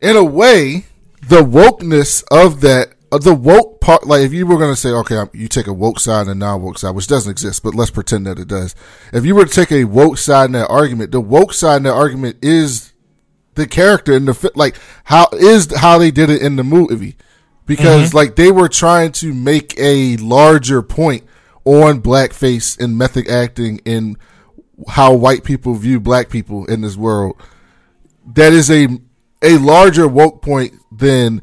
[0.00, 0.86] in a way,
[1.28, 5.48] the wokeness of that, the woke part, like if you were gonna say, okay, you
[5.48, 8.38] take a woke side and a non-woke side, which doesn't exist, but let's pretend that
[8.38, 8.74] it does.
[9.12, 11.82] If you were to take a woke side in that argument, the woke side in
[11.84, 12.92] that argument is
[13.54, 17.16] the character in the fi- like how is how they did it in the movie
[17.64, 18.14] because Mhm.
[18.14, 21.24] like they were trying to make a larger point
[21.64, 24.18] on blackface and method acting and
[24.88, 27.34] how white people view black people in this world
[28.34, 28.88] that is a
[29.42, 31.42] a larger woke point than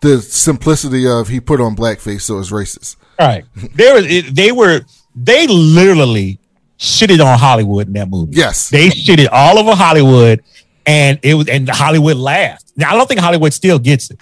[0.00, 4.52] the simplicity of he put on blackface so it's racist All right, were it, they
[4.52, 4.80] were
[5.14, 6.38] they literally
[6.78, 8.32] shitted on Hollywood in that movie.
[8.34, 10.42] Yes, they shitted all over Hollywood,
[10.86, 12.72] and it was and Hollywood laughed.
[12.76, 14.20] Now I don't think Hollywood still gets it.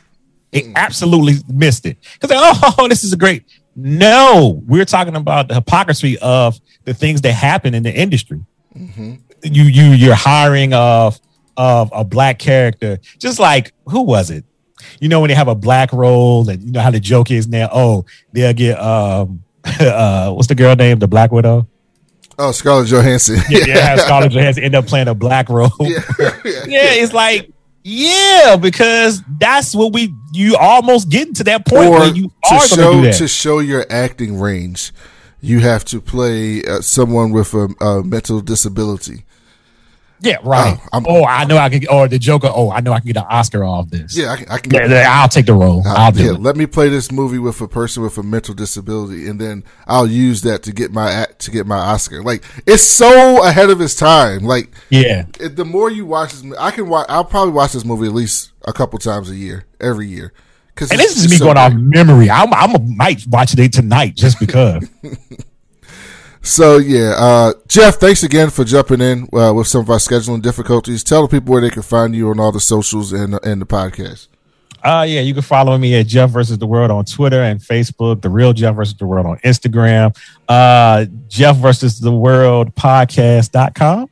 [0.50, 0.74] It mm.
[0.74, 2.30] absolutely missed it because
[2.78, 3.44] oh, this is a great.
[3.76, 8.44] No, we're talking about the hypocrisy of the things that happen in the industry.
[8.76, 9.14] Mm-hmm.
[9.44, 11.20] You you you're hiring of
[11.58, 14.44] of a black character, just like who was it?
[15.00, 17.48] You know when they have a black role, and you know how the joke is
[17.48, 17.68] now.
[17.72, 19.42] Oh, they'll get um
[19.80, 20.98] uh what's the girl name?
[21.00, 21.66] The Black Widow.
[22.38, 25.70] oh scarlett johansson Yeah, yeah Scarlett Johansson end up playing a black role.
[25.80, 26.00] Yeah.
[26.44, 27.50] yeah it's like
[27.84, 32.54] yeah, because that's what we you almost getting to that point or where you to
[32.54, 33.14] are show to do that.
[33.14, 34.92] to show your acting range
[35.40, 39.24] you have to play uh, someone with a, a mental disability
[40.20, 40.78] Yeah, right.
[40.92, 41.86] oh, I know I can.
[41.88, 42.50] Or the Joker.
[42.52, 44.16] Oh, I know I can get an Oscar off this.
[44.16, 44.48] Yeah, I can.
[44.48, 45.86] I can Yeah, yeah, I'll take the role.
[45.86, 46.40] Uh, I'll do yeah, it.
[46.40, 50.06] let me play this movie with a person with a mental disability, and then I'll
[50.08, 52.22] use that to get my to get my Oscar.
[52.22, 54.42] Like it's so ahead of its time.
[54.42, 55.26] Like Yeah.
[55.38, 57.06] it, the more you watch this, I can watch.
[57.08, 60.32] I'll probably watch this movie at least a couple times a year, every year.
[60.74, 62.30] Because And this is me going off memory.
[62.30, 64.88] I'm, I'm a, might watch it tonight just because.
[66.48, 70.40] So yeah, uh, Jeff, thanks again for jumping in uh, with some of our scheduling
[70.40, 71.04] difficulties.
[71.04, 73.66] Tell the people where they can find you on all the socials and and the
[73.66, 74.28] podcast.
[74.82, 78.22] Uh yeah, you can follow me at Jeff versus the World on Twitter and Facebook,
[78.22, 80.16] the real Jeff versus the World on Instagram,
[80.48, 84.08] uh Jeff versus the World podcast.com.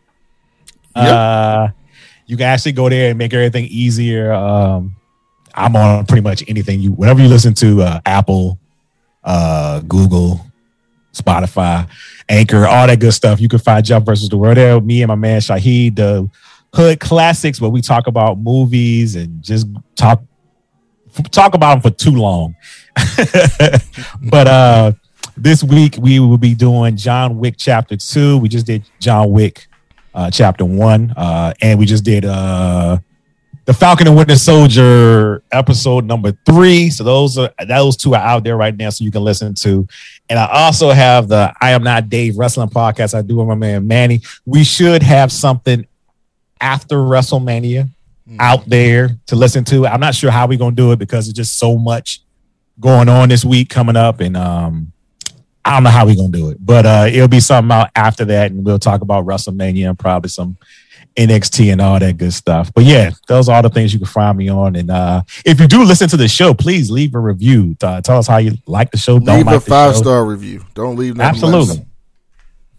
[0.95, 1.69] Uh
[2.27, 4.33] you can actually go there and make everything easier.
[4.35, 4.97] Um
[5.55, 8.59] I'm on pretty much anything you whatever you listen to, uh Apple,
[9.25, 10.46] uh Google,
[11.17, 11.89] Spotify,
[12.29, 13.41] Anchor, all that good stuff.
[13.41, 14.81] You can find Jeff versus the World there.
[14.81, 16.29] Me and my man Shahid, the
[16.75, 20.23] Hood Classics, where we talk about movies and just talk
[21.31, 22.55] talk about them for too long.
[24.31, 24.93] but uh
[25.37, 28.39] this week we will be doing John Wick chapter two.
[28.39, 29.67] We just did John Wick
[30.15, 31.13] uh chapter one.
[31.17, 32.99] Uh and we just did uh
[33.67, 36.89] the Falcon and Winter Soldier episode number three.
[36.89, 39.87] So those are those two are out there right now, so you can listen to.
[40.31, 43.57] And I also have the I Am Not Dave Wrestling podcast I do with my
[43.57, 44.23] man Manny.
[44.47, 45.85] We should have something
[46.61, 47.89] after WrestleMania
[48.39, 49.87] out there to listen to.
[49.87, 52.21] I'm not sure how we're gonna do it because it's just so much
[52.79, 54.93] going on this week coming up, and um,
[55.65, 58.25] I don't know how we're gonna do it, but uh, it'll be something out after
[58.27, 60.57] that, and we'll talk about WrestleMania and probably some
[61.17, 62.73] NXT and all that good stuff.
[62.75, 64.77] But yeah, those are all the things you can find me on.
[64.77, 67.77] And uh, if you do listen to the show, please leave a review.
[67.83, 69.19] Uh, tell us how you like the show.
[69.19, 70.65] Don't Leave like a five star review.
[70.75, 71.77] Don't leave nothing Absolutely.
[71.77, 71.87] less.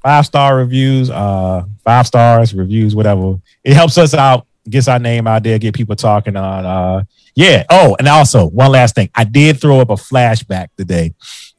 [0.02, 3.40] Five star reviews, uh, five stars, reviews, whatever.
[3.64, 7.04] It helps us out, gets our name out there, get people talking on uh
[7.36, 7.66] yeah.
[7.70, 9.10] Oh, and also one last thing.
[9.14, 11.14] I did throw up a flashback today.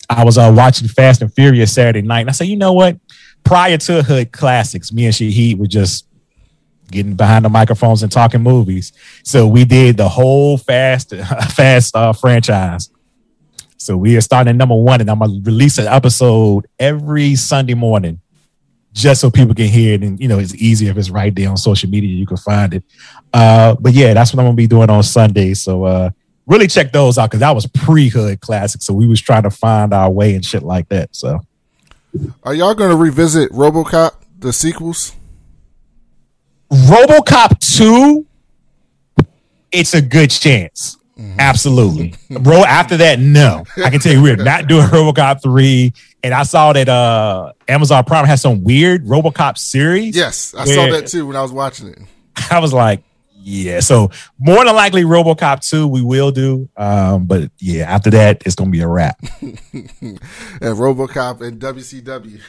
[0.08, 2.98] I was uh watching Fast and Furious Saturday night, and I said, you know what?
[3.44, 6.07] Prior to Hood Classics, me and Shahid were just
[6.90, 8.92] getting behind the microphones and talking movies.
[9.22, 11.14] So we did the whole Fast
[11.54, 12.90] Fast uh, franchise.
[13.76, 18.20] So we are starting number one, and I'm gonna release an episode every Sunday morning,
[18.92, 20.02] just so people can hear it.
[20.02, 22.10] And you know, it's easier if it's right there on social media.
[22.10, 22.84] You can find it.
[23.32, 25.54] Uh, but yeah, that's what I'm gonna be doing on Sunday.
[25.54, 26.10] So uh,
[26.46, 28.82] really check those out because that was pre-hood classic.
[28.82, 31.14] So we was trying to find our way and shit like that.
[31.14, 31.40] So
[32.42, 35.14] Are y'all to revisit RoboCop the sequels?
[36.70, 38.26] RoboCop 2,
[39.72, 40.96] it's a good chance.
[41.38, 42.14] Absolutely.
[42.30, 43.64] Bro, after that, no.
[43.82, 45.92] I can tell you we're not doing RoboCop 3.
[46.22, 50.16] And I saw that uh Amazon Prime has some weird RoboCop series.
[50.16, 51.98] Yes, I saw that too when I was watching it.
[52.50, 53.02] I was like,
[53.34, 53.80] yeah.
[53.80, 56.68] So more than likely RoboCop 2 we will do.
[56.76, 59.18] Um, but yeah, after that, it's gonna be a wrap.
[59.40, 60.20] and
[60.60, 62.40] RoboCop and WCW.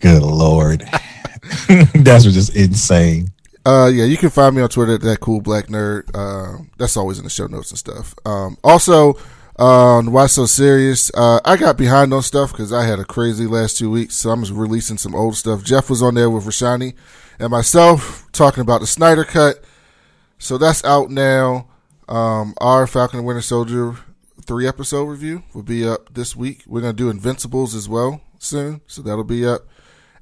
[0.00, 0.84] Good lord.
[1.94, 3.28] That's just insane.
[3.66, 6.10] Uh, yeah, you can find me on Twitter at that cool black nerd.
[6.14, 8.14] Uh, that's always in the show notes and stuff.
[8.26, 9.14] Um, also
[9.56, 13.78] Why So Serious, uh, I got behind on stuff because I had a crazy last
[13.78, 15.64] two weeks, so I'm just releasing some old stuff.
[15.64, 16.94] Jeff was on there with Rashani
[17.38, 19.64] and myself talking about the Snyder Cut,
[20.38, 21.68] so that's out now.
[22.06, 23.96] Um, our Falcon and Winter Soldier
[24.42, 26.64] three episode review will be up this week.
[26.66, 29.62] We're gonna do Invincibles as well soon, so that'll be up.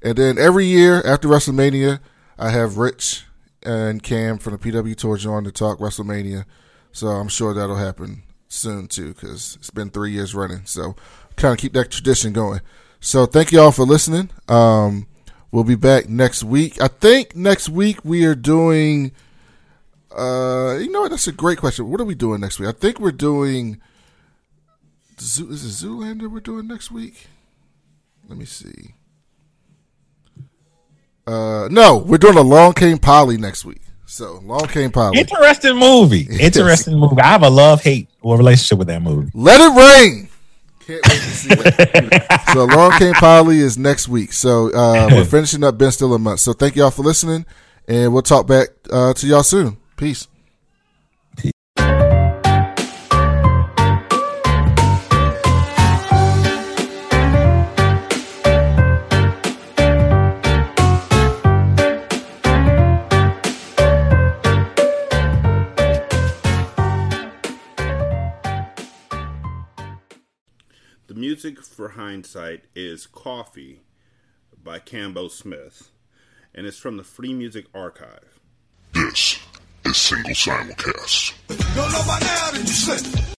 [0.03, 1.99] And then every year after WrestleMania,
[2.37, 3.23] I have Rich
[3.63, 6.45] and Cam from the PW Torch on to talk WrestleMania.
[6.91, 10.65] So I'm sure that'll happen soon too, because it's been three years running.
[10.65, 10.95] So
[11.37, 12.59] kind of keep that tradition going.
[12.99, 14.29] So thank you all for listening.
[14.49, 15.07] Um,
[15.51, 16.81] we'll be back next week.
[16.81, 19.13] I think next week we are doing.
[20.15, 21.11] Uh, you know what?
[21.11, 21.89] That's a great question.
[21.89, 22.69] What are we doing next week?
[22.69, 23.81] I think we're doing.
[25.19, 27.27] Zoo, is it Zoolander we're doing next week?
[28.27, 28.95] Let me see.
[31.25, 33.81] Uh, no, we're doing Along Came Polly next week.
[34.05, 35.19] So Long Came Polly.
[35.19, 36.27] Interesting movie.
[36.39, 37.21] Interesting movie.
[37.21, 39.31] I have a love hate relationship with that movie.
[39.33, 40.29] Let it rain.
[40.85, 42.49] Can't wait to see that.
[42.53, 44.33] so Long Came Polly is next week.
[44.33, 46.41] So uh, we're finishing up Ben Stiller month.
[46.41, 47.45] So thank y'all for listening,
[47.87, 49.77] and we'll talk back uh, to y'all soon.
[49.95, 50.27] Peace.
[71.33, 73.81] Music for Hindsight is Coffee
[74.63, 75.89] by Cambo Smith.
[76.53, 78.39] and it's from the Free Music Archive.
[78.93, 79.39] This
[79.83, 81.33] is Single Simulcast.